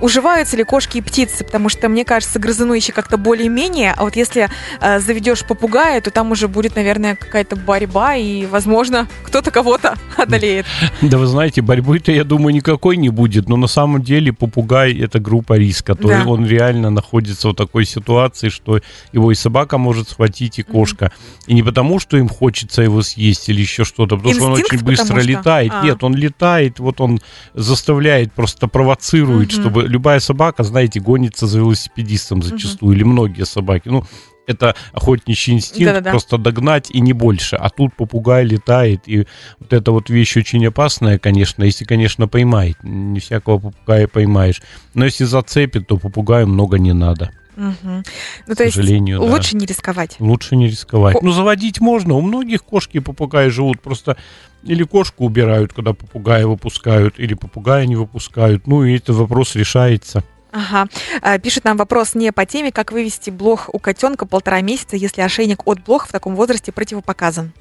уживаются 0.00 0.56
ли 0.56 0.64
кошки 0.64 0.98
и 0.98 1.00
птицы? 1.00 1.44
Потому 1.44 1.68
что, 1.68 1.88
мне 1.88 2.04
кажется, 2.04 2.40
грызуны 2.40 2.74
еще 2.74 2.90
как-то 2.90 3.16
более-менее, 3.16 3.94
а 3.96 4.02
вот 4.02 4.16
если 4.16 4.48
э, 4.80 4.98
заведешь 4.98 5.44
попугая, 5.46 6.00
то 6.00 6.10
там 6.10 6.32
уже 6.32 6.48
будет, 6.48 6.74
наверное, 6.74 7.14
какая-то 7.14 7.54
борьба, 7.54 8.16
и, 8.16 8.46
возможно, 8.46 9.06
кто-то 9.22 9.52
кого-то 9.52 9.94
одолеет. 10.16 10.66
Да 11.00 11.18
вы 11.18 11.26
знаете, 11.26 11.62
борьбы-то, 11.76 12.12
я 12.12 12.24
думаю, 12.24 12.54
никакой 12.54 12.96
не 12.96 13.10
будет, 13.10 13.48
но 13.48 13.56
на 13.56 13.66
самом 13.66 14.02
деле 14.02 14.32
попугай— 14.32 14.94
это 14.98 15.20
группа 15.20 15.58
риска, 15.58 15.94
то 15.94 16.08
да. 16.08 16.24
он 16.26 16.46
реально 16.46 16.90
находится 16.90 17.48
в 17.48 17.54
такой 17.54 17.84
ситуации, 17.84 18.48
что 18.48 18.80
его 19.12 19.30
и 19.30 19.34
собака 19.34 19.78
может 19.78 20.08
схватить, 20.08 20.58
и 20.58 20.62
кошка. 20.62 21.12
И 21.46 21.54
не 21.54 21.62
потому, 21.62 22.00
что 22.00 22.16
им 22.16 22.28
хочется 22.28 22.82
его 22.82 23.02
съесть 23.02 23.48
или 23.48 23.60
еще 23.60 23.84
что-то, 23.84 24.16
потому 24.16 24.34
Инстинкт, 24.34 24.38
что 24.38 24.46
он 24.46 24.52
очень 24.52 24.84
быстро 24.84 25.20
что? 25.20 25.28
летает. 25.28 25.72
А. 25.74 25.84
Нет, 25.84 26.02
он 26.02 26.14
летает, 26.14 26.78
вот 26.78 27.00
он 27.00 27.20
заставляет, 27.54 28.32
просто 28.32 28.68
провоцирует, 28.68 29.50
mm-hmm. 29.50 29.60
чтобы 29.60 29.82
любая 29.82 30.20
собака, 30.20 30.64
знаете, 30.64 31.00
гонится 31.00 31.46
за 31.46 31.58
велосипедистом 31.58 32.42
зачастую, 32.42 32.90
угу. 32.90 32.96
или 32.96 33.04
многие 33.04 33.44
собаки. 33.44 33.88
Ну, 33.88 34.04
это 34.46 34.74
охотничий 34.92 35.54
инстинкт, 35.54 35.86
Да-да-да. 35.86 36.10
просто 36.10 36.38
догнать 36.38 36.90
и 36.90 37.00
не 37.00 37.12
больше. 37.12 37.56
А 37.56 37.68
тут 37.70 37.94
попугай 37.94 38.44
летает, 38.44 39.02
и 39.06 39.26
вот 39.58 39.72
эта 39.72 39.92
вот 39.92 40.10
вещь 40.10 40.36
очень 40.36 40.66
опасная, 40.66 41.18
конечно, 41.18 41.64
если, 41.64 41.84
конечно, 41.84 42.28
поймает. 42.28 42.76
Не 42.82 43.20
всякого 43.20 43.58
попугая 43.58 44.06
поймаешь. 44.06 44.62
Но 44.94 45.04
если 45.04 45.24
зацепит, 45.24 45.86
то 45.86 45.96
попугаю 45.96 46.46
много 46.46 46.78
не 46.78 46.92
надо. 46.92 47.30
Угу. 47.56 48.02
Ну, 48.46 48.54
то 48.54 48.64
есть 48.64 48.76
да. 48.76 49.18
лучше 49.18 49.56
не 49.56 49.64
рисковать. 49.64 50.16
Лучше 50.18 50.56
не 50.56 50.68
рисковать. 50.68 51.14
Ко... 51.14 51.24
Ну, 51.24 51.32
заводить 51.32 51.80
можно. 51.80 52.14
У 52.14 52.20
многих 52.20 52.62
кошки 52.62 52.98
и 52.98 53.00
попугаи 53.00 53.48
живут 53.48 53.80
просто 53.80 54.16
или 54.62 54.82
кошку 54.82 55.24
убирают, 55.24 55.72
когда 55.72 55.94
попугая 55.94 56.46
выпускают, 56.46 57.18
или 57.18 57.34
попугая 57.34 57.86
не 57.86 57.96
выпускают. 57.96 58.66
Ну, 58.66 58.84
и 58.84 58.96
этот 58.96 59.16
вопрос 59.16 59.54
решается. 59.54 60.22
Ага. 60.56 60.88
А, 61.20 61.38
пишет 61.38 61.64
нам 61.64 61.76
вопрос 61.76 62.14
не 62.14 62.32
по 62.32 62.46
теме, 62.46 62.72
как 62.72 62.90
вывести 62.90 63.28
блох 63.28 63.68
у 63.74 63.78
котенка 63.78 64.24
полтора 64.24 64.62
месяца, 64.62 64.96
если 64.96 65.20
ошейник 65.20 65.66
от 65.66 65.84
блоха 65.84 66.08
в 66.08 66.12
таком 66.12 66.34
возрасте 66.34 66.72
противопоказан. 66.72 67.52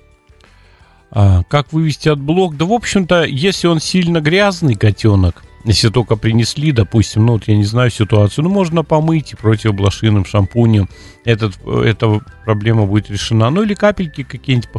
А, 1.11 1.43
как 1.43 1.73
вывести 1.73 2.07
от 2.07 2.21
блок? 2.21 2.55
Да, 2.55 2.63
в 2.63 2.71
общем-то, 2.71 3.23
если 3.23 3.67
он 3.67 3.81
сильно 3.81 4.21
грязный 4.21 4.75
котенок, 4.75 5.43
если 5.65 5.89
только 5.89 6.15
принесли, 6.15 6.71
допустим, 6.71 7.25
ну 7.25 7.33
вот 7.33 7.49
я 7.49 7.57
не 7.57 7.65
знаю 7.65 7.89
ситуацию, 7.89 8.45
ну 8.45 8.49
можно 8.49 8.83
помыть 8.83 9.33
и 9.33 9.35
противоблошиным 9.35 10.23
шампунем, 10.23 10.87
этот, 11.25 11.57
эта 11.65 12.21
проблема 12.45 12.85
будет 12.85 13.09
решена. 13.09 13.49
Ну 13.49 13.63
или 13.63 13.73
капельки 13.73 14.23
какие-нибудь 14.23 14.69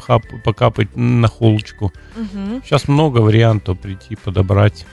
покапать 0.43 0.89
на 0.97 1.29
холочку. 1.29 1.93
Угу. 2.17 2.63
Сейчас 2.65 2.89
много 2.89 3.19
вариантов 3.19 3.79
прийти, 3.79 4.17
подобрать. 4.17 4.87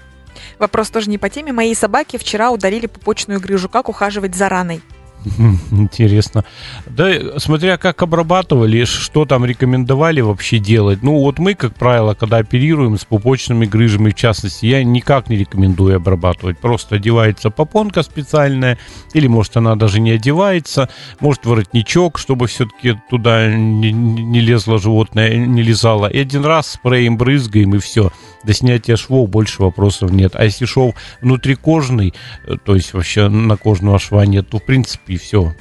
Вопрос 0.59 0.89
тоже 0.89 1.09
не 1.09 1.17
по 1.17 1.29
теме. 1.29 1.53
Моей 1.53 1.75
собаке 1.75 2.17
вчера 2.17 2.51
удалили 2.51 2.87
пупочную 2.87 3.39
грыжу. 3.39 3.69
Как 3.69 3.89
ухаживать 3.89 4.35
за 4.35 4.49
раной? 4.49 4.81
Интересно. 5.71 6.43
Да, 6.85 7.39
смотря 7.39 7.77
как 7.77 8.01
обрабатывали, 8.01 8.83
что 8.85 9.25
там 9.25 9.45
рекомендовали 9.45 10.21
вообще 10.21 10.59
делать. 10.59 11.01
Ну, 11.01 11.19
вот 11.19 11.39
мы, 11.39 11.55
как 11.55 11.75
правило, 11.75 12.13
когда 12.13 12.37
оперируем 12.37 12.97
с 12.97 13.05
пупочными 13.05 13.65
грыжами, 13.65 14.11
в 14.11 14.15
частности, 14.15 14.65
я 14.65 14.83
никак 14.83 15.29
не 15.29 15.37
рекомендую 15.37 15.97
обрабатывать. 15.97 16.59
Просто 16.59 16.95
одевается 16.95 17.49
попонка 17.49 18.03
специальная, 18.03 18.77
или, 19.13 19.27
может, 19.27 19.57
она 19.57 19.75
даже 19.75 19.99
не 19.99 20.11
одевается, 20.11 20.89
может, 21.19 21.45
воротничок, 21.45 22.17
чтобы 22.17 22.47
все-таки 22.47 22.99
туда 23.09 23.53
не, 23.53 23.91
не 23.91 24.41
лезло 24.41 24.77
животное, 24.77 25.37
не 25.37 25.61
лизало. 25.61 26.07
И 26.07 26.19
один 26.19 26.45
раз 26.45 26.71
спреем 26.71 27.17
брызгаем, 27.17 27.75
и 27.75 27.79
все. 27.79 28.11
До 28.43 28.53
снятия 28.53 28.95
швов 28.95 29.29
больше 29.29 29.61
вопросов 29.61 30.11
нет. 30.11 30.35
А 30.35 30.43
если 30.43 30.65
шов 30.65 30.95
внутрикожный, 31.21 32.13
э, 32.45 32.55
то 32.63 32.75
есть 32.75 32.93
вообще 32.93 33.29
на 33.29 33.57
кожного 33.57 33.99
шва 33.99 34.25
нет, 34.25 34.49
то, 34.49 34.59
в 34.59 34.63
принципе, 34.63 35.17
все, 35.17 35.55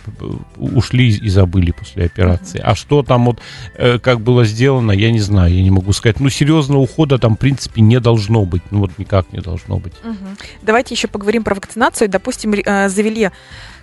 ушли 0.57 1.09
и 1.09 1.29
забыли 1.29 1.71
после 1.71 2.05
операции. 2.05 2.61
А 2.63 2.75
что 2.75 3.03
там 3.03 3.27
вот, 3.27 3.41
э, 3.77 3.99
как 3.99 4.21
было 4.21 4.45
сделано, 4.45 4.93
я 4.93 5.11
не 5.11 5.21
знаю, 5.21 5.55
я 5.55 5.63
не 5.63 5.71
могу 5.71 5.93
сказать. 5.93 6.21
Ну, 6.21 6.29
серьезного 6.29 6.81
ухода 6.81 7.19
там, 7.19 7.37
в 7.37 7.39
принципе, 7.39 7.81
не 7.81 8.01
должно 8.01 8.45
быть. 8.45 8.63
Ну, 8.71 8.81
вот 8.81 8.99
никак 8.99 9.33
не 9.33 9.41
должно 9.41 9.79
быть. 9.79 9.95
Угу. 10.05 10.17
Давайте 10.63 10.95
еще 10.95 11.09
поговорим 11.09 11.45
про 11.45 11.55
вакцинацию. 11.55 12.09
Допустим, 12.09 12.55
э, 12.55 12.89
завели 12.89 13.31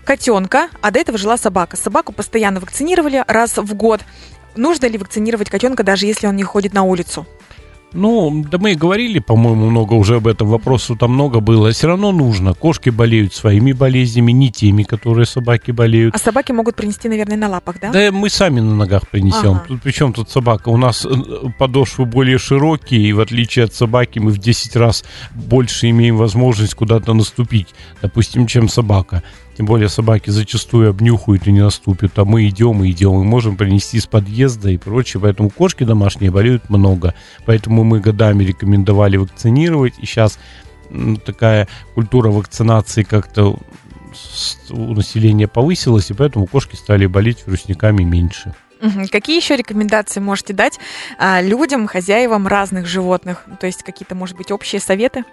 котенка, 0.04 0.70
а 0.82 0.92
до 0.92 1.00
этого 1.00 1.18
жила 1.18 1.38
собака. 1.38 1.78
Собаку 1.78 2.14
постоянно 2.14 2.60
вакцинировали 2.60 3.24
раз 3.28 3.58
в 3.58 3.74
год. 3.76 4.02
Нужно 4.56 4.88
ли 4.88 4.98
вакцинировать 4.98 5.50
котенка, 5.50 5.84
даже 5.84 6.06
если 6.06 6.28
он 6.28 6.36
не 6.36 6.44
ходит 6.44 6.74
на 6.74 6.84
улицу? 6.84 7.28
Ну, 7.94 8.46
да 8.50 8.58
мы 8.60 8.74
и 8.74 8.76
говорили, 8.76 9.20
по-моему, 9.20 9.70
много 9.70 9.94
уже 9.94 10.18
об 10.18 10.28
этом. 10.28 10.48
Вопросов 10.48 11.00
там 11.00 11.14
много 11.14 11.40
было. 11.40 11.72
Все 11.72 11.88
равно 11.88 12.12
нужно. 12.12 12.54
Кошки 12.54 12.90
болеют 12.90 13.34
своими 13.34 13.72
болезнями, 13.72 14.32
не 14.32 14.52
теми, 14.52 14.84
которые 14.84 15.26
собаки 15.26 15.72
болеют. 15.72 16.16
А 16.16 16.20
собаки 16.20 16.52
могут 16.52 16.76
принести, 16.76 17.10
наверное, 17.10 17.38
на 17.38 17.50
лапах, 17.50 17.80
да? 17.82 17.92
Да, 17.92 18.12
мы 18.12 18.30
сами 18.30 18.60
на 18.60 18.76
ногах 18.76 19.08
принесем. 19.08 19.52
Ага. 19.52 19.66
Тут, 19.68 19.82
причем 19.82 20.14
тут 20.14 20.30
собака? 20.30 20.70
У 20.70 20.78
нас 20.78 21.06
э, 21.06 21.10
подошвы 21.58 22.06
более 22.06 22.38
широкие, 22.38 23.02
и 23.02 23.14
в 23.14 23.20
отличие 23.22 23.66
от 23.66 23.74
собаки 23.74 24.20
мы 24.20 24.32
в 24.32 24.38
10 24.38 24.76
раз 24.76 25.04
больше 25.32 25.90
имеем 25.90 26.18
возможность 26.18 26.76
куда-то 26.76 27.14
наступить, 27.14 27.70
допустим, 28.02 28.46
чем 28.46 28.70
собака. 28.70 29.24
Тем 29.60 29.66
более 29.66 29.90
собаки 29.90 30.30
зачастую 30.30 30.90
обнюхают 30.90 31.46
и 31.46 31.52
не 31.52 31.60
наступят, 31.60 32.18
а 32.18 32.24
мы 32.24 32.48
идем 32.48 32.82
и 32.82 32.92
идем, 32.92 33.20
и 33.20 33.26
можем 33.26 33.58
принести 33.58 33.98
из 33.98 34.06
подъезда 34.06 34.70
и 34.70 34.78
прочее, 34.78 35.20
поэтому 35.20 35.50
кошки 35.50 35.84
домашние 35.84 36.32
болеют 36.32 36.70
много, 36.70 37.14
поэтому 37.46 37.84
мы 37.84 38.00
годами 38.00 38.46
рекомендовали 38.46 39.18
вакцинировать, 39.18 39.96
и 40.00 40.06
сейчас 40.06 40.40
такая 41.26 41.68
культура 41.94 42.30
вакцинации 42.30 43.04
как-то 43.04 43.60
у 44.70 44.94
населения 44.94 45.50
повысилась, 45.50 46.10
и 46.10 46.14
поэтому 46.14 46.48
кошки 46.48 46.78
стали 46.78 47.06
болеть 47.06 47.44
вирусниками 47.46 48.04
меньше. 48.04 48.56
Какие 49.12 49.36
еще 49.36 49.58
рекомендации 49.58 50.22
можете 50.22 50.54
дать 50.54 50.80
а, 51.18 51.42
людям, 51.42 51.86
хозяевам 51.88 52.48
разных 52.48 52.86
животных? 52.86 53.44
То 53.60 53.68
есть 53.68 53.84
какие-то, 53.84 54.16
может 54.16 54.38
быть, 54.38 54.52
общие 54.52 54.80
советы? 54.80 55.26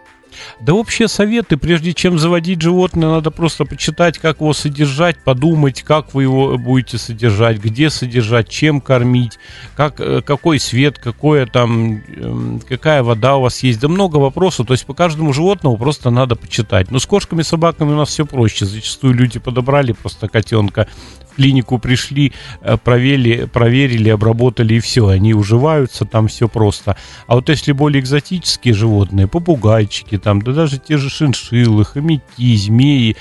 Да 0.60 0.74
вообще 0.74 1.08
советы, 1.08 1.56
прежде 1.56 1.92
чем 1.92 2.18
заводить 2.18 2.60
животное, 2.60 3.08
надо 3.08 3.30
просто 3.30 3.64
почитать, 3.64 4.18
как 4.18 4.40
его 4.40 4.52
содержать, 4.52 5.18
подумать, 5.22 5.82
как 5.82 6.14
вы 6.14 6.24
его 6.24 6.58
будете 6.58 6.98
содержать, 6.98 7.58
где 7.58 7.90
содержать, 7.90 8.48
чем 8.48 8.80
кормить, 8.80 9.38
как, 9.76 10.00
э, 10.00 10.22
какой 10.22 10.58
свет, 10.58 10.98
какое 10.98 11.46
там, 11.46 12.02
эм, 12.08 12.60
какая 12.68 13.02
вода 13.02 13.36
у 13.36 13.42
вас 13.42 13.62
есть. 13.62 13.80
Да 13.80 13.88
много 13.88 14.16
вопросов, 14.16 14.66
то 14.66 14.74
есть 14.74 14.86
по 14.86 14.94
каждому 14.94 15.32
животному 15.32 15.76
просто 15.76 16.10
надо 16.10 16.36
почитать. 16.36 16.90
Но 16.90 16.98
с 16.98 17.06
кошками, 17.06 17.42
собаками 17.42 17.92
у 17.92 17.96
нас 17.96 18.08
все 18.08 18.26
проще. 18.26 18.66
Зачастую 18.66 19.14
люди 19.14 19.38
подобрали 19.38 19.92
просто 19.92 20.28
котенка, 20.28 20.88
клинику 21.36 21.78
пришли, 21.78 22.32
э, 22.62 22.76
проверили, 22.76 23.44
проверили, 23.44 24.08
обработали 24.08 24.74
и 24.74 24.80
все, 24.80 25.08
они 25.08 25.34
уживаются, 25.34 26.04
там 26.04 26.28
все 26.28 26.48
просто. 26.48 26.96
А 27.26 27.34
вот 27.34 27.48
если 27.48 27.72
более 27.72 28.00
экзотические 28.02 28.74
животные, 28.74 29.28
попугайчики, 29.28 30.18
там, 30.18 30.42
да 30.42 30.52
даже 30.52 30.78
те 30.78 30.96
же 30.96 31.10
шиншиллы, 31.10 31.84
хомяки, 31.84 32.56
змеи, 32.56 33.16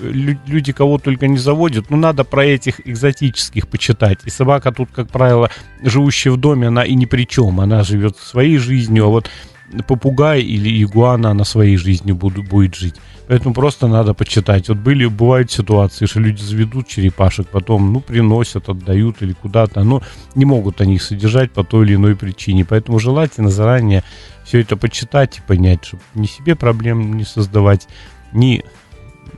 люди 0.00 0.72
кого 0.72 0.98
только 0.98 1.26
не 1.26 1.38
заводят, 1.38 1.90
ну 1.90 1.96
надо 1.96 2.24
про 2.24 2.44
этих 2.44 2.86
экзотических 2.86 3.68
почитать. 3.68 4.20
И 4.24 4.30
собака 4.30 4.72
тут, 4.72 4.88
как 4.92 5.08
правило, 5.10 5.50
живущая 5.82 6.32
в 6.32 6.36
доме, 6.36 6.68
она 6.68 6.84
и 6.84 6.94
ни 6.94 7.06
при 7.06 7.26
чем, 7.26 7.60
она 7.60 7.82
живет 7.82 8.16
своей 8.16 8.58
жизнью, 8.58 9.06
а 9.06 9.08
вот 9.08 9.30
попугай 9.86 10.42
или 10.42 10.82
игуана 10.82 11.34
на 11.34 11.44
своей 11.44 11.76
жизни 11.76 12.12
будет, 12.12 12.48
будет 12.48 12.74
жить. 12.74 12.94
Поэтому 13.28 13.54
просто 13.54 13.88
надо 13.88 14.14
почитать. 14.14 14.68
Вот 14.68 14.78
были, 14.78 15.06
бывают 15.06 15.50
ситуации, 15.50 16.06
что 16.06 16.20
люди 16.20 16.42
заведут 16.42 16.86
черепашек, 16.86 17.48
потом, 17.48 17.92
ну, 17.92 18.00
приносят, 18.00 18.68
отдают 18.68 19.22
или 19.22 19.32
куда-то, 19.32 19.82
но 19.82 20.00
не 20.36 20.44
могут 20.44 20.80
они 20.80 20.94
их 20.94 21.02
содержать 21.02 21.50
по 21.50 21.64
той 21.64 21.86
или 21.86 21.94
иной 21.96 22.14
причине. 22.14 22.64
Поэтому 22.64 22.98
желательно 23.00 23.50
заранее 23.50 24.04
все 24.44 24.60
это 24.60 24.76
почитать 24.76 25.38
и 25.38 25.42
понять, 25.42 25.84
чтобы 25.84 26.02
ни 26.14 26.26
себе 26.26 26.54
проблем 26.54 27.16
не 27.16 27.24
создавать, 27.24 27.88
ни, 28.32 28.64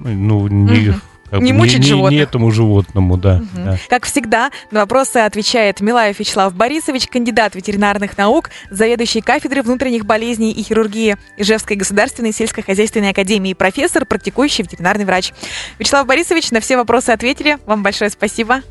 ну, 0.00 0.46
ни, 0.48 0.90
угу. 0.90 0.98
Как 1.30 1.40
не 1.40 1.52
мучить 1.52 1.80
не, 1.80 1.86
животных. 1.86 2.12
Не 2.12 2.18
этому 2.18 2.50
животному, 2.50 3.16
да, 3.16 3.36
угу. 3.36 3.46
да. 3.56 3.78
Как 3.88 4.06
всегда, 4.06 4.50
на 4.70 4.80
вопросы 4.80 5.18
отвечает 5.18 5.80
Милаев 5.80 6.18
Вячеслав 6.18 6.54
Борисович, 6.54 7.06
кандидат 7.06 7.54
ветеринарных 7.54 8.16
наук, 8.16 8.50
заведующий 8.70 9.20
кафедрой 9.20 9.62
внутренних 9.62 10.06
болезней 10.06 10.52
и 10.52 10.62
хирургии 10.62 11.16
Ижевской 11.36 11.76
государственной 11.76 12.32
сельскохозяйственной 12.32 13.10
академии, 13.10 13.52
профессор, 13.54 14.06
практикующий 14.06 14.64
ветеринарный 14.64 15.04
врач. 15.04 15.32
Вячеслав 15.78 16.06
Борисович, 16.06 16.50
на 16.50 16.60
все 16.60 16.76
вопросы 16.76 17.10
ответили. 17.10 17.58
Вам 17.66 17.82
большое 17.82 18.10
спасибо. 18.10 18.62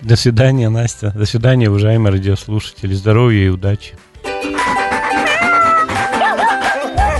До 0.00 0.16
свидания, 0.16 0.68
Настя. 0.68 1.12
До 1.14 1.26
свидания, 1.26 1.68
уважаемые 1.70 2.12
радиослушатели. 2.12 2.94
Здоровья 2.94 3.46
и 3.46 3.48
удачи. 3.48 3.94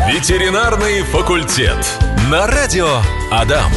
Ветеринарный 0.06 1.02
факультет. 1.02 1.76
На 2.30 2.46
радио 2.46 3.00
Адам. 3.32 3.72